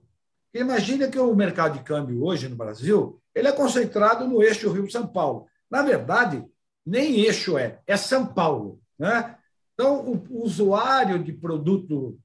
[0.52, 5.06] Imagina que o mercado de câmbio hoje no Brasil ele é concentrado no eixo Rio-São
[5.06, 5.46] Paulo.
[5.70, 6.44] Na verdade,
[6.84, 8.80] nem eixo é, é São Paulo.
[8.98, 9.36] Né?
[9.74, 12.18] Então, o usuário de produto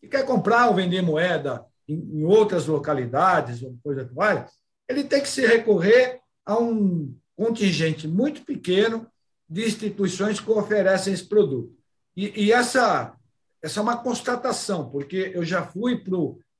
[0.00, 4.46] que quer comprar ou vender moeda em, outras localidades, ou coisa que vai,
[4.88, 9.06] ele tem que se recorrer a um contingente muito pequeno
[9.48, 11.72] de instituições que oferecem esse produto.
[12.16, 13.14] E, e essa,
[13.62, 16.02] essa é uma constatação, porque eu já fui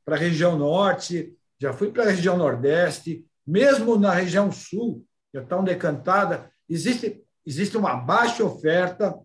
[0.05, 5.43] para a região norte, já fui para a região nordeste, mesmo na região sul, já
[5.43, 9.19] tão decantada, existe, existe uma baixa oferta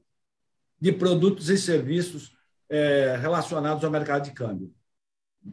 [0.79, 2.35] de produtos e serviços
[2.69, 4.73] é, relacionados ao mercado de câmbio.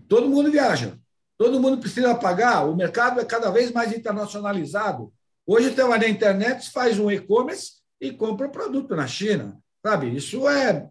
[0.09, 0.99] Todo mundo viaja,
[1.37, 5.13] todo mundo precisa pagar, o mercado é cada vez mais internacionalizado.
[5.47, 10.15] Hoje tem uma na internet, faz um e-commerce e compra produto na China, sabe?
[10.15, 10.89] Isso é,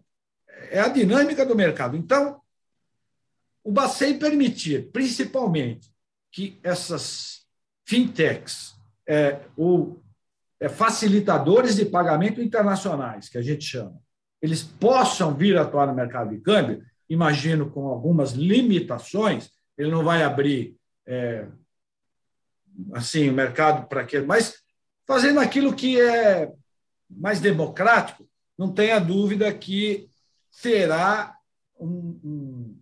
[0.70, 1.96] é a dinâmica do mercado.
[1.96, 2.40] Então,
[3.62, 5.90] o Bacen permitir, principalmente,
[6.30, 7.46] que essas
[7.86, 8.73] fintechs
[9.06, 9.96] é, o,
[10.60, 13.98] é, facilitadores de pagamento internacionais, que a gente chama,
[14.40, 20.22] eles possam vir atuar no mercado de câmbio, imagino com algumas limitações, ele não vai
[20.22, 20.76] abrir
[21.06, 21.46] é,
[22.92, 24.54] assim o mercado para quê, mas
[25.06, 26.52] fazendo aquilo que é
[27.10, 30.08] mais democrático, não tenha dúvida que
[30.50, 31.36] será
[31.78, 32.76] um, um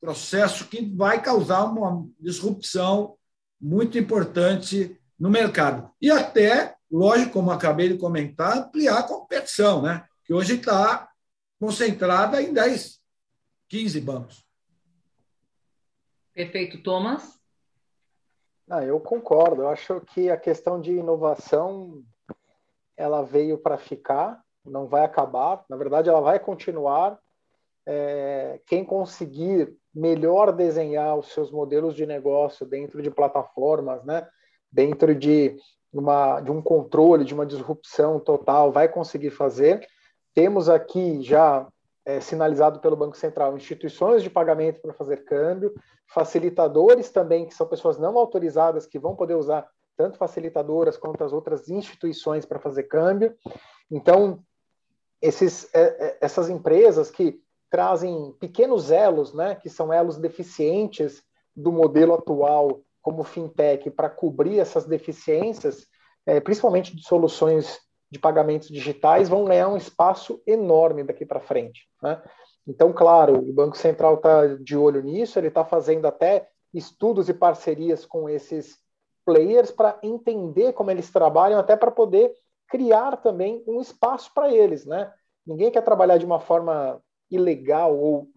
[0.00, 3.16] processo que vai causar uma disrupção
[3.60, 5.90] muito importante no mercado.
[6.00, 10.06] E até, lógico, como acabei de comentar, ampliar a competição, né?
[10.28, 11.08] que hoje está
[11.58, 13.00] concentrada em 10,
[13.68, 14.44] 15 bancos.
[16.34, 17.40] Perfeito, Thomas?
[18.68, 19.62] Ah, eu concordo.
[19.62, 22.04] Eu acho que a questão de inovação
[22.94, 25.64] ela veio para ficar, não vai acabar.
[25.68, 27.18] Na verdade, ela vai continuar.
[27.86, 34.28] É, quem conseguir melhor desenhar os seus modelos de negócio dentro de plataformas, né,
[34.70, 35.56] dentro de,
[35.92, 39.86] uma, de um controle, de uma disrupção total, vai conseguir fazer.
[40.34, 41.66] Temos aqui já
[42.04, 45.74] é, sinalizado pelo Banco Central instituições de pagamento para fazer câmbio,
[46.06, 51.32] facilitadores também, que são pessoas não autorizadas, que vão poder usar tanto facilitadoras quanto as
[51.32, 53.34] outras instituições para fazer câmbio.
[53.90, 54.40] Então,
[55.20, 61.22] esses, é, é, essas empresas que trazem pequenos elos, né, que são elos deficientes
[61.54, 65.86] do modelo atual como fintech para cobrir essas deficiências,
[66.26, 67.78] é, principalmente de soluções
[68.10, 71.86] de pagamentos digitais, vão ganhar um espaço enorme daqui para frente.
[72.02, 72.22] Né?
[72.66, 77.34] Então, claro, o Banco Central está de olho nisso, ele está fazendo até estudos e
[77.34, 78.78] parcerias com esses
[79.24, 82.32] players para entender como eles trabalham, até para poder
[82.68, 84.84] criar também um espaço para eles.
[84.84, 85.10] Né?
[85.46, 88.28] Ninguém quer trabalhar de uma forma ilegal ou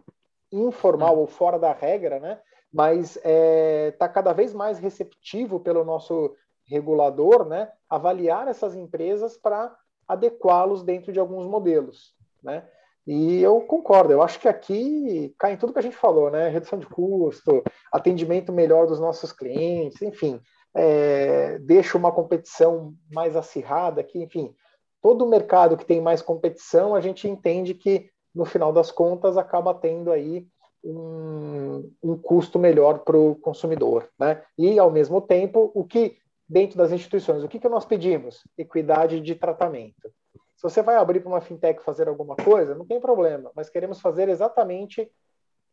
[0.51, 2.41] informal ou fora da regra, né?
[2.71, 7.69] Mas está é, tá cada vez mais receptivo pelo nosso regulador né?
[7.89, 9.75] avaliar essas empresas para
[10.07, 12.15] adequá-los dentro de alguns modelos.
[12.41, 12.65] Né?
[13.05, 16.49] E eu concordo, eu acho que aqui cai em tudo que a gente falou, né?
[16.49, 20.39] Redução de custo, atendimento melhor dos nossos clientes, enfim,
[20.73, 24.53] é, deixa uma competição mais acirrada aqui, enfim,
[25.01, 29.73] todo mercado que tem mais competição, a gente entende que no final das contas, acaba
[29.73, 30.47] tendo aí
[30.83, 34.09] um, um custo melhor para o consumidor.
[34.19, 34.41] Né?
[34.57, 36.17] E, ao mesmo tempo, o que,
[36.47, 38.43] dentro das instituições, o que, que nós pedimos?
[38.57, 40.11] Equidade de tratamento.
[40.55, 43.99] Se você vai abrir para uma fintech fazer alguma coisa, não tem problema, mas queremos
[43.99, 45.09] fazer exatamente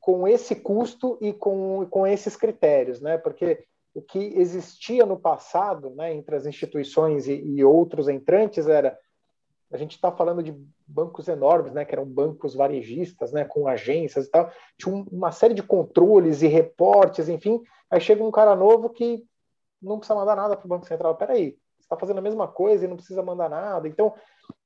[0.01, 3.19] com esse custo e com, com esses critérios, né?
[3.19, 8.99] Porque o que existia no passado, né, entre as instituições e, e outros entrantes era
[9.71, 10.57] a gente está falando de
[10.87, 15.55] bancos enormes, né, que eram bancos varejistas, né, com agências e tal, tinha uma série
[15.55, 17.61] de controles e reportes, enfim.
[17.91, 19.25] Aí chega um cara novo que
[19.81, 21.17] não precisa mandar nada para o Banco Central.
[21.17, 23.87] Peraí, você está fazendo a mesma coisa e não precisa mandar nada.
[23.87, 24.15] Então,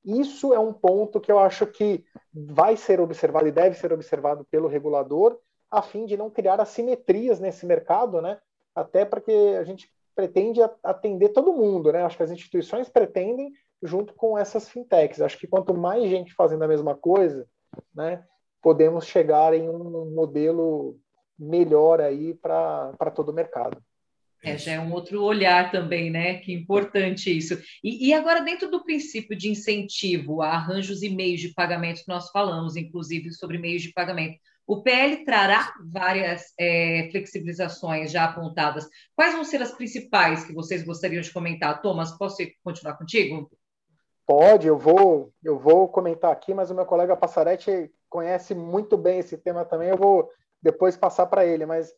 [0.03, 4.45] isso é um ponto que eu acho que vai ser observado e deve ser observado
[4.45, 5.37] pelo regulador,
[5.69, 8.39] a fim de não criar assimetrias nesse mercado, né?
[8.75, 12.03] Até porque a gente pretende atender todo mundo, né?
[12.03, 13.51] Acho que as instituições pretendem
[13.83, 15.21] junto com essas fintechs.
[15.21, 17.47] Acho que quanto mais gente fazendo a mesma coisa,
[17.93, 18.23] né,
[18.61, 20.97] podemos chegar em um modelo
[21.37, 23.77] melhor aí para todo o mercado.
[24.43, 26.35] É, já é um outro olhar também, né?
[26.39, 27.57] Que importante isso.
[27.81, 32.29] E, e, agora, dentro do princípio de incentivo a arranjos e meios de pagamento, nós
[32.29, 38.87] falamos, inclusive, sobre meios de pagamento, o PL trará várias é, flexibilizações já apontadas.
[39.15, 41.81] Quais vão ser as principais que vocês gostariam de comentar?
[41.81, 43.49] Thomas, posso continuar contigo?
[44.25, 49.19] Pode, eu vou, eu vou comentar aqui, mas o meu colega Passaretti conhece muito bem
[49.19, 50.29] esse tema também, eu vou
[50.61, 51.93] depois passar para ele, mas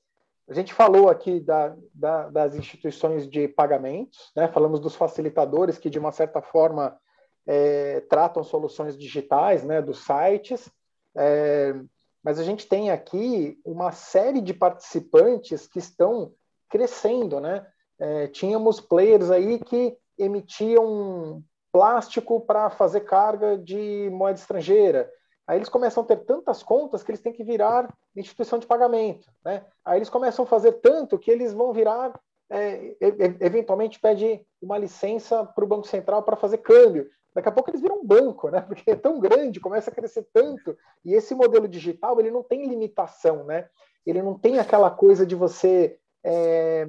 [0.48, 4.48] a gente falou aqui da, da, das instituições de pagamentos, né?
[4.48, 6.98] falamos dos facilitadores que, de uma certa forma,
[7.46, 9.82] é, tratam soluções digitais, né?
[9.82, 10.70] dos sites,
[11.16, 11.76] é,
[12.24, 16.34] mas a gente tem aqui uma série de participantes que estão
[16.70, 17.40] crescendo.
[17.40, 17.66] Né?
[18.00, 21.44] É, tínhamos players aí que emitiam
[21.76, 25.12] plástico para fazer carga de moeda estrangeira.
[25.46, 29.30] Aí eles começam a ter tantas contas que eles têm que virar instituição de pagamento.
[29.44, 29.62] Né?
[29.84, 32.18] Aí eles começam a fazer tanto que eles vão virar,
[32.50, 32.96] é,
[33.42, 37.10] eventualmente pede uma licença para o Banco Central para fazer câmbio.
[37.34, 38.62] Daqui a pouco eles viram um banco, né?
[38.66, 40.78] porque é tão grande, começa a crescer tanto.
[41.04, 43.68] E esse modelo digital ele não tem limitação, né?
[44.06, 46.88] ele não tem aquela coisa de você é,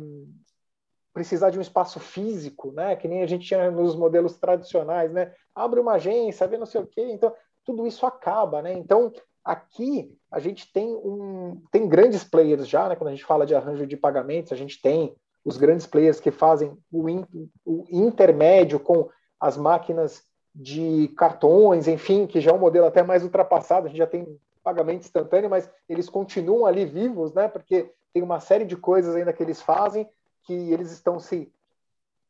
[1.17, 2.95] precisar de um espaço físico, né?
[2.95, 5.33] Que nem a gente tinha nos modelos tradicionais, né?
[5.55, 7.09] Abre uma agência, vê não sei o quê.
[7.11, 7.33] Então,
[7.65, 8.75] tudo isso acaba, né?
[8.75, 9.11] Então,
[9.43, 12.97] aqui a gente tem um tem grandes players já, né?
[12.97, 16.31] Quando a gente fala de arranjo de pagamentos, a gente tem os grandes players que
[16.31, 17.25] fazem o, in,
[17.65, 19.09] o intermédio com
[19.41, 20.23] as máquinas
[20.55, 24.39] de cartões, enfim, que já é um modelo até mais ultrapassado, a gente já tem
[24.63, 27.49] pagamento instantâneo, mas eles continuam ali vivos, né?
[27.49, 30.07] Porque tem uma série de coisas ainda que eles fazem
[30.47, 31.53] que eles estão se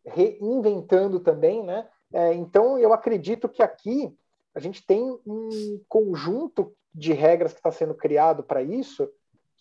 [0.05, 1.89] reinventando também, né?
[2.13, 4.17] É, então, eu acredito que aqui
[4.55, 9.09] a gente tem um conjunto de regras que está sendo criado para isso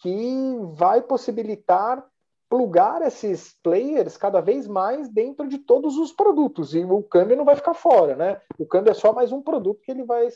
[0.02, 2.06] que vai possibilitar
[2.50, 7.44] plugar esses players cada vez mais dentro de todos os produtos e o câmbio não
[7.44, 8.42] vai ficar fora, né?
[8.58, 10.30] O câmbio é só mais um produto que ele vai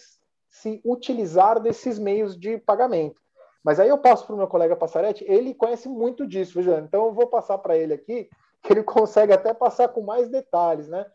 [0.50, 3.22] se utilizar desses meios de pagamento.
[3.64, 6.86] Mas aí eu passo para o meu colega Passaretti, ele conhece muito disso, Juliano.
[6.86, 8.30] Então eu vou passar para ele aqui,
[8.64, 11.06] que ele consegue até passar com mais detalhes, né?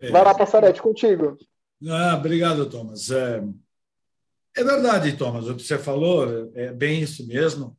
[0.00, 0.10] É.
[0.10, 1.36] Vai lá, Passaretti, contigo.
[1.88, 3.10] Ah, obrigado, Thomas.
[3.10, 3.42] É,
[4.56, 7.76] é verdade, Thomas, o que você falou é bem isso mesmo.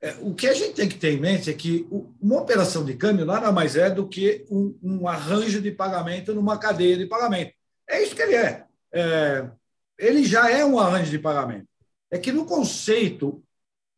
[0.00, 1.88] É, o que a gente tem que ter em mente é que
[2.20, 6.56] uma operação de câmbio nada mais é do que um, um arranjo de pagamento numa
[6.56, 7.52] cadeia de pagamento.
[7.88, 8.64] É isso que ele é.
[8.92, 9.50] é.
[9.98, 11.66] Ele já é um arranjo de pagamento.
[12.10, 13.42] É que no conceito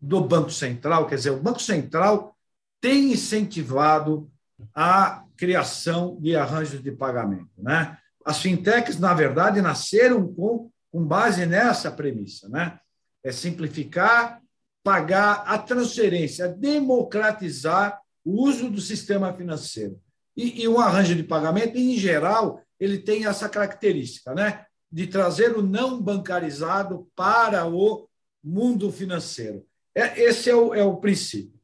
[0.00, 2.36] do Banco Central, quer dizer, o Banco Central
[2.80, 4.30] tem incentivado
[4.74, 7.50] a criação de arranjos de pagamento.
[7.58, 7.96] Né?
[8.24, 12.48] As fintechs, na verdade, nasceram com, com base nessa premissa.
[12.48, 12.78] Né?
[13.22, 14.40] É simplificar,
[14.82, 20.00] pagar a transferência, democratizar o uso do sistema financeiro.
[20.36, 24.64] E, e um arranjo de pagamento, em geral, ele tem essa característica, né?
[24.90, 28.08] De trazer o não bancarizado para o
[28.42, 29.64] mundo financeiro.
[29.94, 31.58] É, esse é o, é o princípio.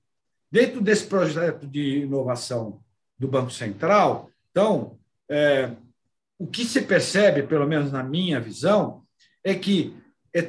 [0.51, 2.81] Dentro desse projeto de inovação
[3.19, 4.99] do Banco Central, então,
[5.29, 5.73] é,
[6.39, 9.03] o que se percebe, pelo menos na minha visão,
[9.43, 9.97] é que
[10.33, 10.43] é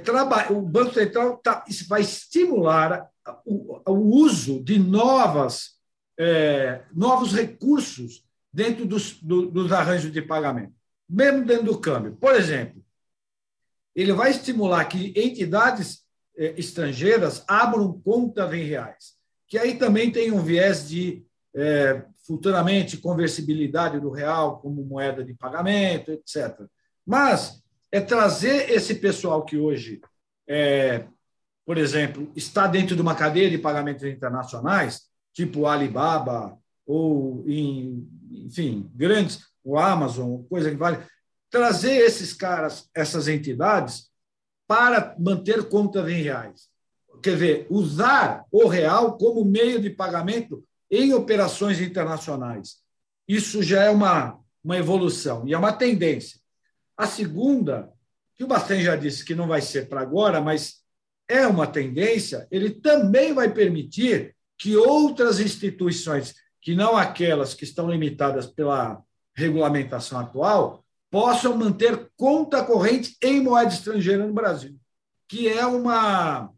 [0.51, 3.09] o Banco Central tá, vai estimular
[3.45, 5.77] o, uso de novas,
[6.19, 10.76] é, novos recursos dentro dos, do, dos arranjos de pagamento
[11.09, 12.15] mesmo dentro do câmbio.
[12.15, 12.83] Por exemplo,
[13.95, 16.03] ele vai estimular que entidades
[16.37, 19.13] eh, estrangeiras abram contas em reais,
[19.47, 25.33] que aí também tem um viés de é, futuramente conversibilidade do real como moeda de
[25.33, 26.61] pagamento, etc.
[27.03, 29.99] Mas é trazer esse pessoal que hoje,
[30.47, 31.05] é,
[31.65, 36.55] por exemplo, está dentro de uma cadeia de pagamentos internacionais, tipo Alibaba
[36.85, 41.03] ou, em, enfim, grandes o Amazon, coisa que vale,
[41.49, 44.09] trazer esses caras, essas entidades,
[44.67, 46.69] para manter contas em reais.
[47.21, 52.77] Quer dizer, usar o real como meio de pagamento em operações internacionais.
[53.27, 56.39] Isso já é uma, uma evolução e é uma tendência.
[56.95, 57.91] A segunda,
[58.35, 60.81] que o Bastien já disse que não vai ser para agora, mas
[61.27, 67.89] é uma tendência, ele também vai permitir que outras instituições, que não aquelas que estão
[67.89, 69.01] limitadas pela
[69.37, 74.75] regulamentação atual, possam manter conta corrente em moeda estrangeira no Brasil,
[75.27, 76.51] que é uma.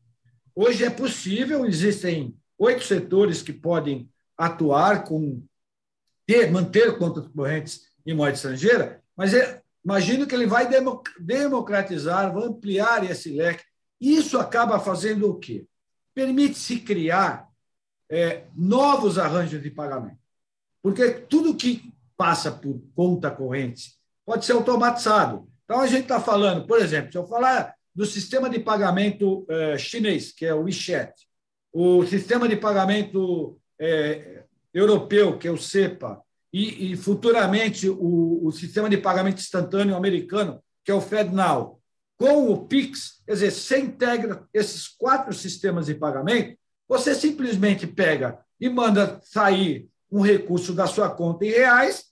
[0.55, 5.43] Hoje é possível, existem oito setores que podem atuar com
[6.25, 10.67] ter, manter contas correntes em moeda estrangeira, mas é, imagino que ele vai
[11.19, 13.63] democratizar, vai ampliar esse leque.
[13.99, 15.65] Isso acaba fazendo o quê?
[16.13, 17.49] Permite-se criar
[18.09, 20.17] é, novos arranjos de pagamento.
[20.81, 21.88] Porque tudo que
[22.19, 23.93] passa por conta corrente,
[24.25, 25.47] pode ser automatizado.
[25.63, 29.77] Então, a gente está falando, por exemplo, se eu falar do sistema de pagamento eh,
[29.77, 31.13] chinês, que é o WeChat,
[31.71, 34.43] o sistema de pagamento eh,
[34.73, 40.61] europeu, que é o CEPA, e, e futuramente o, o, sistema de pagamento instantâneo americano,
[40.83, 41.79] que é o FedNow,
[42.17, 48.39] com o PIX, quer dizer, você integra esses quatro sistemas de pagamento, você simplesmente pega
[48.59, 52.08] e manda sair um recurso da sua conta em reais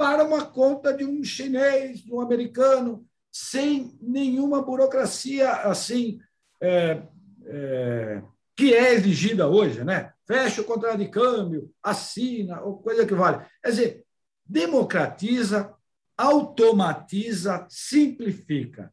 [0.00, 6.18] para uma conta de um chinês, de um americano, sem nenhuma burocracia assim
[6.58, 7.02] é,
[7.44, 8.22] é,
[8.56, 10.14] que é exigida hoje, né?
[10.26, 13.44] Fecha o contrato de câmbio, assina, ou coisa que vale.
[13.62, 14.04] Quer dizer,
[14.42, 15.70] democratiza,
[16.16, 18.90] automatiza, simplifica.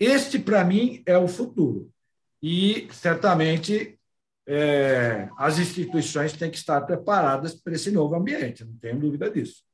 [0.00, 1.90] Este, para mim, é o futuro.
[2.42, 4.00] E, certamente,
[4.46, 9.65] é, as instituições têm que estar preparadas para esse novo ambiente, não tenho dúvida disso.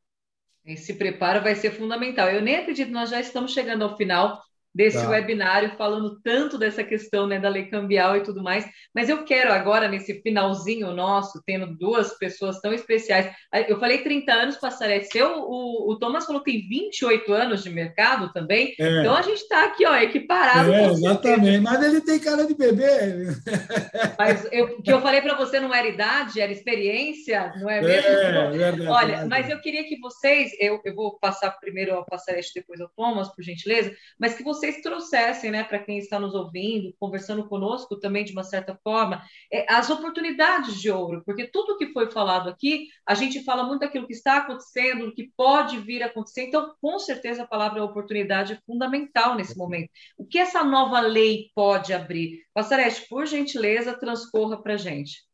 [0.64, 2.28] Esse preparo vai ser fundamental.
[2.28, 4.42] Eu nem acredito, nós já estamos chegando ao final
[4.74, 5.08] desse tá.
[5.08, 8.64] webinário falando tanto dessa questão né, da lei cambial e tudo mais,
[8.94, 13.30] mas eu quero agora, nesse finalzinho nosso, tendo duas pessoas tão especiais,
[13.68, 17.70] eu falei 30 anos, Passarete, seu, o, o Thomas falou que tem 28 anos de
[17.70, 19.00] mercado também, é.
[19.00, 20.72] então a gente está aqui, ó, equiparado.
[20.72, 22.82] É, exatamente, mas ele tem cara de bebê.
[24.18, 28.08] Mas o que eu falei para você não era idade, era experiência, não é mesmo?
[28.08, 29.28] É, verdade, Olha, verdade.
[29.28, 33.28] mas eu queria que vocês, eu, eu vou passar primeiro ao Passarete, depois ao Thomas,
[33.34, 37.96] por gentileza, mas que vocês vocês trouxessem, né, para quem está nos ouvindo, conversando conosco
[37.98, 39.20] também de uma certa forma,
[39.52, 43.80] é, as oportunidades de ouro, porque tudo que foi falado aqui, a gente fala muito
[43.80, 47.82] daquilo que está acontecendo, do que pode vir a acontecer, então, com certeza, a palavra
[47.82, 49.90] oportunidade é fundamental nesse momento.
[50.16, 52.44] O que essa nova lei pode abrir?
[52.54, 55.24] Passarete, por gentileza, transcorra para a gente.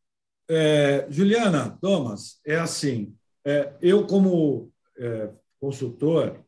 [0.49, 3.15] É, Juliana, Thomas, é assim,
[3.45, 5.29] é, eu como é,
[5.61, 6.48] consultor, é,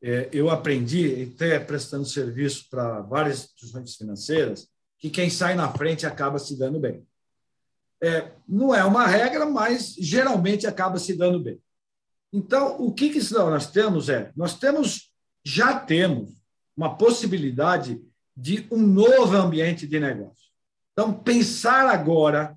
[0.00, 4.68] eu aprendi, até prestando serviço para várias instituições financeiras,
[4.98, 7.06] que quem sai na frente acaba se dando bem.
[8.00, 11.60] É, não é uma regra, mas geralmente acaba se dando bem.
[12.32, 15.10] Então, o que, que nós temos é, nós temos,
[15.44, 16.30] já temos
[16.76, 18.00] uma possibilidade
[18.36, 20.48] de um novo ambiente de negócio.
[20.92, 22.56] Então, pensar agora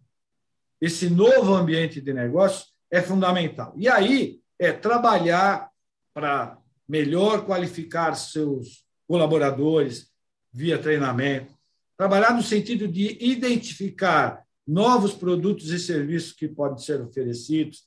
[0.80, 3.74] esse novo ambiente de negócio é fundamental.
[3.76, 5.72] E aí é trabalhar
[6.14, 6.58] para
[6.92, 10.12] melhor qualificar seus colaboradores
[10.52, 11.54] via treinamento,
[11.96, 17.86] trabalhar no sentido de identificar novos produtos e serviços que podem ser oferecidos,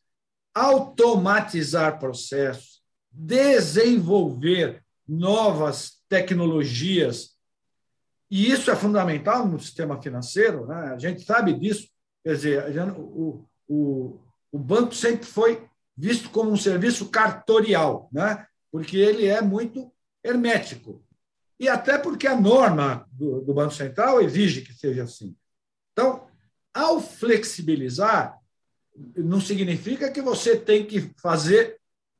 [0.54, 7.36] automatizar processos, desenvolver novas tecnologias.
[8.30, 10.94] E isso é fundamental no sistema financeiro, né?
[10.94, 11.90] a gente sabe disso.
[12.22, 14.18] Quer dizer, o, o,
[14.50, 18.46] o banco sempre foi visto como um serviço cartorial, né?
[18.74, 19.88] Porque ele é muito
[20.20, 21.00] hermético.
[21.60, 25.36] E até porque a norma do, do Banco Central exige que seja assim.
[25.92, 26.26] Então,
[26.74, 28.36] ao flexibilizar,
[29.16, 31.78] não significa que você tem que fazer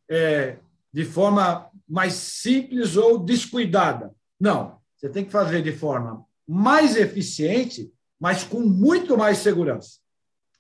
[0.08, 0.58] é,
[0.92, 4.14] de forma mais simples ou descuidada.
[4.38, 9.98] Não, você tem que fazer de forma mais eficiente, mas com muito mais segurança.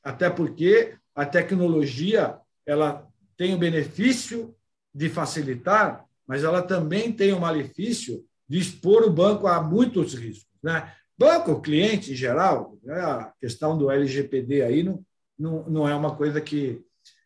[0.02, 2.36] Até porque a tecnologia
[2.66, 4.52] ela tem o benefício
[4.94, 10.48] de facilitar, mas ela também tem o malefício de expor o banco a muitos riscos.
[10.62, 10.92] Né?
[11.18, 13.00] Banco, cliente em geral, né?
[13.00, 15.04] a questão do LGPD aí não,
[15.38, 16.82] não, não é uma coisa que.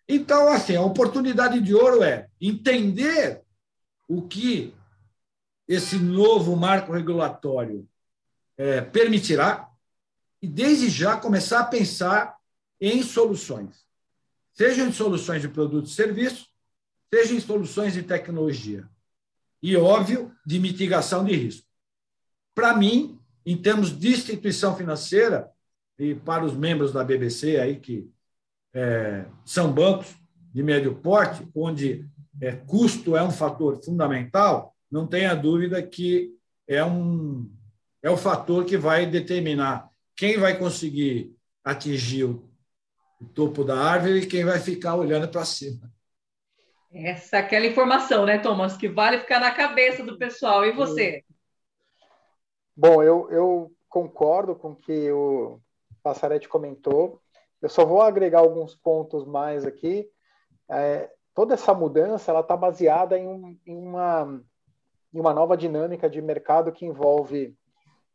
[0.08, 3.42] Então, assim, a oportunidade de ouro é entender
[4.08, 4.74] o que
[5.66, 7.86] esse novo marco regulatório
[8.56, 9.68] é, permitirá
[10.40, 12.36] e, desde já, começar a pensar
[12.80, 13.84] em soluções,
[14.54, 16.48] sejam soluções de produtos e serviços,
[17.12, 18.88] sejam em soluções de tecnologia
[19.62, 21.66] e, óbvio, de mitigação de risco.
[22.54, 25.50] Para mim, em termos de instituição financeira,
[25.98, 28.08] e para os membros da BBC aí que
[28.72, 30.14] é, são bancos
[30.52, 32.06] de médio porte, onde
[32.40, 36.34] é, custo é um fator fundamental, não tenha dúvida que
[36.66, 37.50] é um
[38.00, 41.34] é o fator que vai determinar quem vai conseguir
[41.64, 42.48] atingir o,
[43.20, 45.92] o topo da árvore e quem vai ficar olhando para cima.
[46.92, 50.64] Essa é aquela informação, né, Thomas, que vale ficar na cabeça do pessoal.
[50.64, 51.22] E você?
[52.74, 55.60] Bom, eu, eu concordo com o que o
[56.02, 57.20] Passaretti comentou.
[57.60, 60.08] Eu só vou agregar alguns pontos mais aqui.
[60.70, 64.42] É, toda essa mudança ela está baseada em, em, uma,
[65.12, 67.56] em uma nova dinâmica de mercado que envolve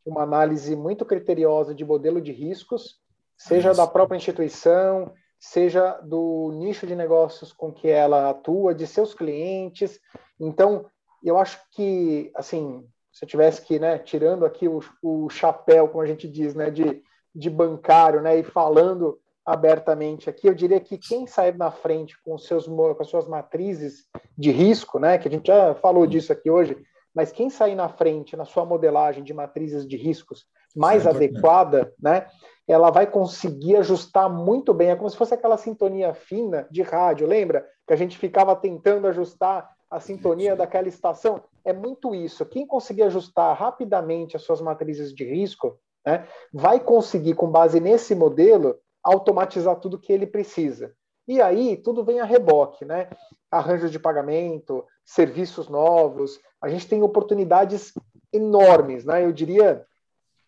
[0.05, 2.99] uma análise muito criteriosa de modelo de riscos,
[3.37, 3.77] seja Isso.
[3.77, 5.13] da própria instituição,
[5.43, 9.99] seja do nicho de negócios com que ela atua, de seus clientes.
[10.39, 10.85] Então,
[11.21, 16.01] eu acho que, assim, se eu tivesse que, né, tirando aqui o, o chapéu, como
[16.01, 17.03] a gente diz, né, de,
[17.35, 22.37] de bancário, né, e falando abertamente aqui, eu diria que quem sair na frente com,
[22.37, 24.05] seus, com as suas matrizes
[24.37, 26.77] de risco, né, que a gente já falou disso aqui hoje,
[27.13, 30.45] mas quem sair na frente na sua modelagem de matrizes de riscos
[30.75, 32.27] mais é adequada, né,
[32.67, 34.89] ela vai conseguir ajustar muito bem.
[34.89, 37.67] É como se fosse aquela sintonia fina de rádio, lembra?
[37.85, 41.43] Que a gente ficava tentando ajustar a sintonia daquela estação.
[41.63, 42.45] É muito isso.
[42.45, 48.15] Quem conseguir ajustar rapidamente as suas matrizes de risco, né, vai conseguir, com base nesse
[48.15, 50.93] modelo, automatizar tudo que ele precisa.
[51.27, 53.09] E aí tudo vem a reboque, né?
[53.51, 56.39] Arranjos de pagamento, serviços novos.
[56.61, 57.93] A gente tem oportunidades
[58.31, 59.23] enormes, né?
[59.23, 59.85] Eu diria,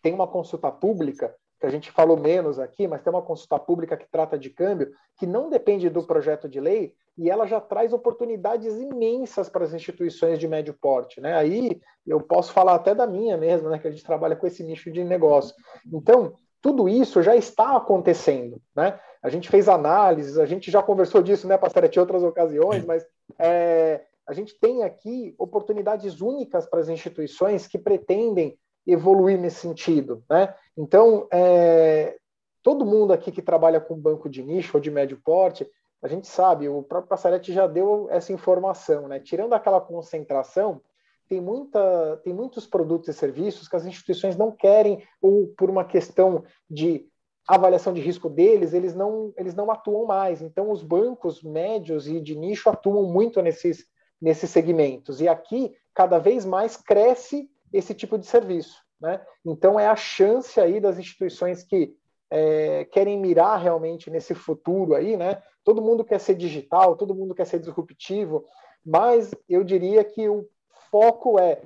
[0.02, 3.96] tem uma consulta pública que a gente falou menos aqui, mas tem uma consulta pública
[3.96, 7.92] que trata de câmbio, que não depende do projeto de lei, e ela já traz
[7.92, 11.18] oportunidades imensas para as instituições de médio porte.
[11.20, 11.34] Né?
[11.34, 14.62] Aí eu posso falar até da minha mesmo, né, que a gente trabalha com esse
[14.62, 15.54] nicho de negócio.
[15.90, 18.60] Então, tudo isso já está acontecendo.
[18.74, 18.98] Né?
[19.22, 23.02] A gente fez análises, a gente já conversou disso, né, Passaretti, em outras ocasiões, mas
[23.38, 30.24] é, a gente tem aqui oportunidades únicas para as instituições que pretendem evoluir nesse sentido.
[30.28, 30.54] Né?
[30.76, 32.16] Então, é,
[32.62, 35.68] todo mundo aqui que trabalha com banco de nicho ou de médio porte,
[36.02, 39.18] a gente sabe, o próprio Passaretti já deu essa informação, né?
[39.18, 40.80] Tirando aquela concentração,
[41.28, 45.84] tem, muita, tem muitos produtos e serviços que as instituições não querem, ou por uma
[45.84, 47.08] questão de
[47.48, 50.42] avaliação de risco deles, eles não, eles não atuam mais.
[50.42, 53.86] Então, os bancos médios e de nicho atuam muito nesses,
[54.20, 55.20] nesses segmentos.
[55.20, 58.82] E aqui, cada vez mais, cresce esse tipo de serviço.
[59.00, 59.20] Né?
[59.44, 61.94] Então, é a chance aí das instituições que
[62.30, 65.40] é, querem mirar realmente nesse futuro aí, né?
[65.64, 68.44] Todo mundo quer ser digital, todo mundo quer ser disruptivo,
[68.84, 70.48] mas eu diria que o
[70.90, 71.62] foco é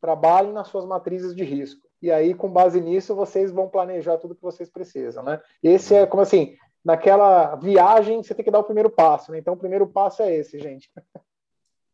[0.00, 1.86] trabalhem nas suas matrizes de risco.
[2.02, 5.40] E aí, com base nisso, vocês vão planejar tudo que vocês precisam, né?
[5.62, 9.38] Esse é como assim, naquela viagem você tem que dar o primeiro passo, né?
[9.38, 10.90] Então, o primeiro passo é esse, gente.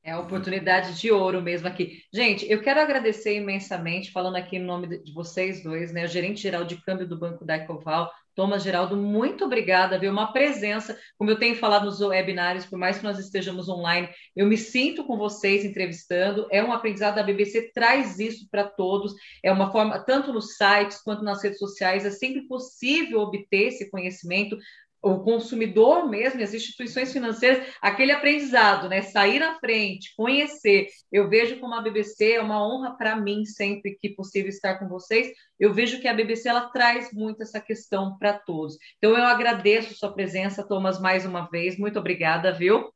[0.02, 2.02] É a oportunidade de ouro mesmo aqui.
[2.12, 6.04] Gente, eu quero agradecer imensamente, falando aqui em nome de vocês dois, né?
[6.04, 10.10] O gerente geral de câmbio do Banco da Ecoval, Thomas Geraldo, muito obrigada, viu?
[10.10, 14.46] Uma presença, como eu tenho falado nos webinários, por mais que nós estejamos online, eu
[14.46, 19.12] me sinto com vocês entrevistando, é um aprendizado da BBC, traz isso para todos,
[19.44, 23.90] é uma forma, tanto nos sites quanto nas redes sociais, é sempre possível obter esse
[23.90, 24.56] conhecimento,
[25.02, 29.00] o consumidor mesmo, as instituições financeiras, aquele aprendizado, né?
[29.02, 30.88] Sair na frente, conhecer.
[31.10, 34.88] Eu vejo como a BBC é uma honra para mim sempre que possível estar com
[34.88, 35.32] vocês.
[35.58, 38.76] Eu vejo que a BBC ela traz muito essa questão para todos.
[38.98, 41.78] Então eu agradeço sua presença, Thomas, mais uma vez.
[41.78, 42.92] Muito obrigada, viu?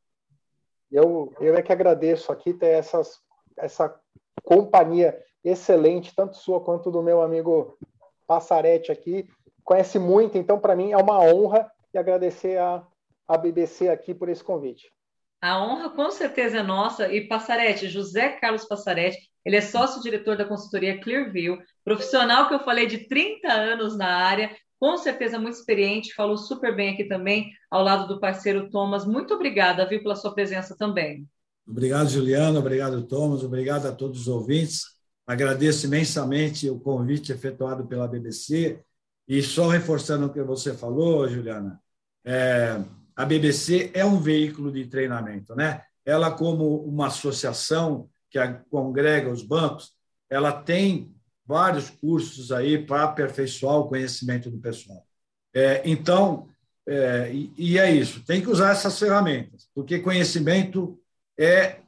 [0.92, 3.18] Eu, eu é que agradeço aqui ter essas,
[3.56, 3.98] essa
[4.42, 7.78] companhia excelente, tanto sua quanto do meu amigo
[8.26, 9.26] Passarete aqui.
[9.62, 12.86] Conhece muito, então para mim é uma honra e agradecer a,
[13.26, 14.92] a BBC aqui por esse convite.
[15.40, 17.12] A honra com certeza é nossa.
[17.12, 22.86] E Passarete, José Carlos Passarete, ele é sócio-diretor da consultoria Clearview, profissional que eu falei
[22.86, 27.82] de 30 anos na área, com certeza muito experiente, falou super bem aqui também, ao
[27.82, 29.04] lado do parceiro Thomas.
[29.04, 31.26] Muito obrigada, viu, pela sua presença também.
[31.66, 34.82] Obrigado, Juliana, obrigado, Thomas, obrigado a todos os ouvintes.
[35.26, 38.82] Agradeço imensamente o convite efetuado pela BBC.
[39.26, 41.80] E só reforçando o que você falou, Juliana,
[42.24, 42.80] é,
[43.14, 45.82] a BBC é um veículo de treinamento, né?
[46.04, 48.38] Ela, como uma associação que
[48.70, 49.92] congrega os bancos,
[50.28, 51.14] ela tem
[51.46, 55.06] vários cursos aí para aperfeiçoar o conhecimento do pessoal.
[55.54, 56.48] É, então,
[56.86, 60.98] é, e, e, é isso, tem que usar essas ferramentas, porque conhecimento
[61.38, 61.80] é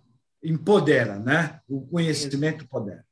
[0.43, 1.61] empodera, né?
[1.68, 3.05] O conhecimento empodera.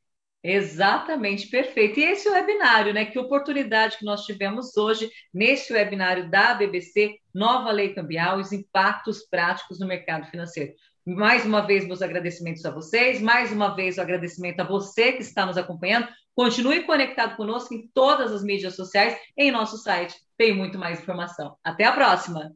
[0.47, 1.99] Exatamente, perfeito.
[1.99, 3.07] E esse webinário, né?
[3.07, 9.23] Que oportunidade que nós tivemos hoje nesse webinário da BBC, Nova Lei Cambial, os impactos
[9.23, 10.75] práticos no mercado financeiro.
[11.07, 15.23] Mais uma vez, meus agradecimentos a vocês, mais uma vez o agradecimento a você que
[15.23, 16.09] está nos acompanhando.
[16.35, 20.15] Continue conectado conosco em todas as mídias sociais, em nosso site.
[20.37, 21.57] Tem muito mais informação.
[21.65, 22.55] Até a próxima!